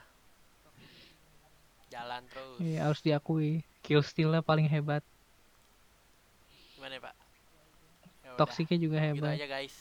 [1.89, 2.57] Jalan terus.
[2.61, 5.01] Iya, harus diakui kill stealnya paling hebat
[6.85, 7.17] Gimana, Pak?
[8.21, 9.73] Ya toksiknya juga Gitu hebat aja, guys.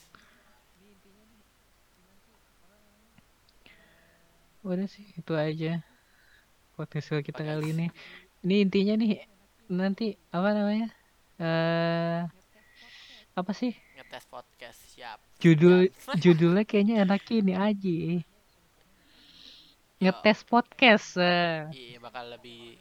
[4.65, 5.85] udah sih itu aja
[6.73, 7.49] podcast kita Oke.
[7.53, 7.87] kali ini
[8.41, 9.21] ini intinya nih
[9.69, 10.89] nanti apa namanya
[11.37, 12.25] eh
[13.37, 15.21] apa sih Ngetes podcast siap.
[15.45, 16.17] judul Siap.
[16.25, 18.25] judulnya kayaknya enak ini aja
[20.01, 21.69] ngetes podcast eh.
[21.69, 22.81] Iya, bakal lebih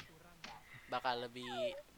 [0.93, 1.49] bakal lebih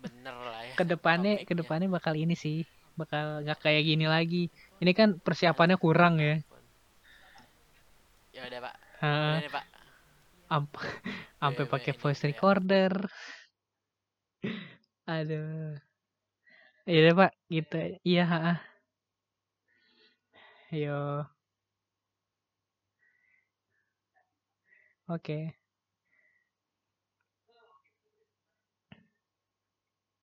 [0.03, 0.73] bener lah ya.
[0.79, 1.47] ke depannya topiknya.
[1.49, 2.57] ke depannya bakal ini sih
[2.99, 4.43] bakal nggak kayak gini lagi
[4.81, 6.35] ini kan persiapannya kurang ya
[8.35, 8.75] Ya udah, Pak.
[8.99, 9.65] Heeh, Udah Pak.
[10.55, 10.79] amp-
[11.39, 12.27] sampai Iya, pakai ini voice ya.
[12.31, 12.93] recorder
[15.07, 15.77] aduh
[16.89, 17.75] iya deh pak gitu
[18.09, 18.21] iya
[20.71, 21.25] yo
[25.07, 25.37] oke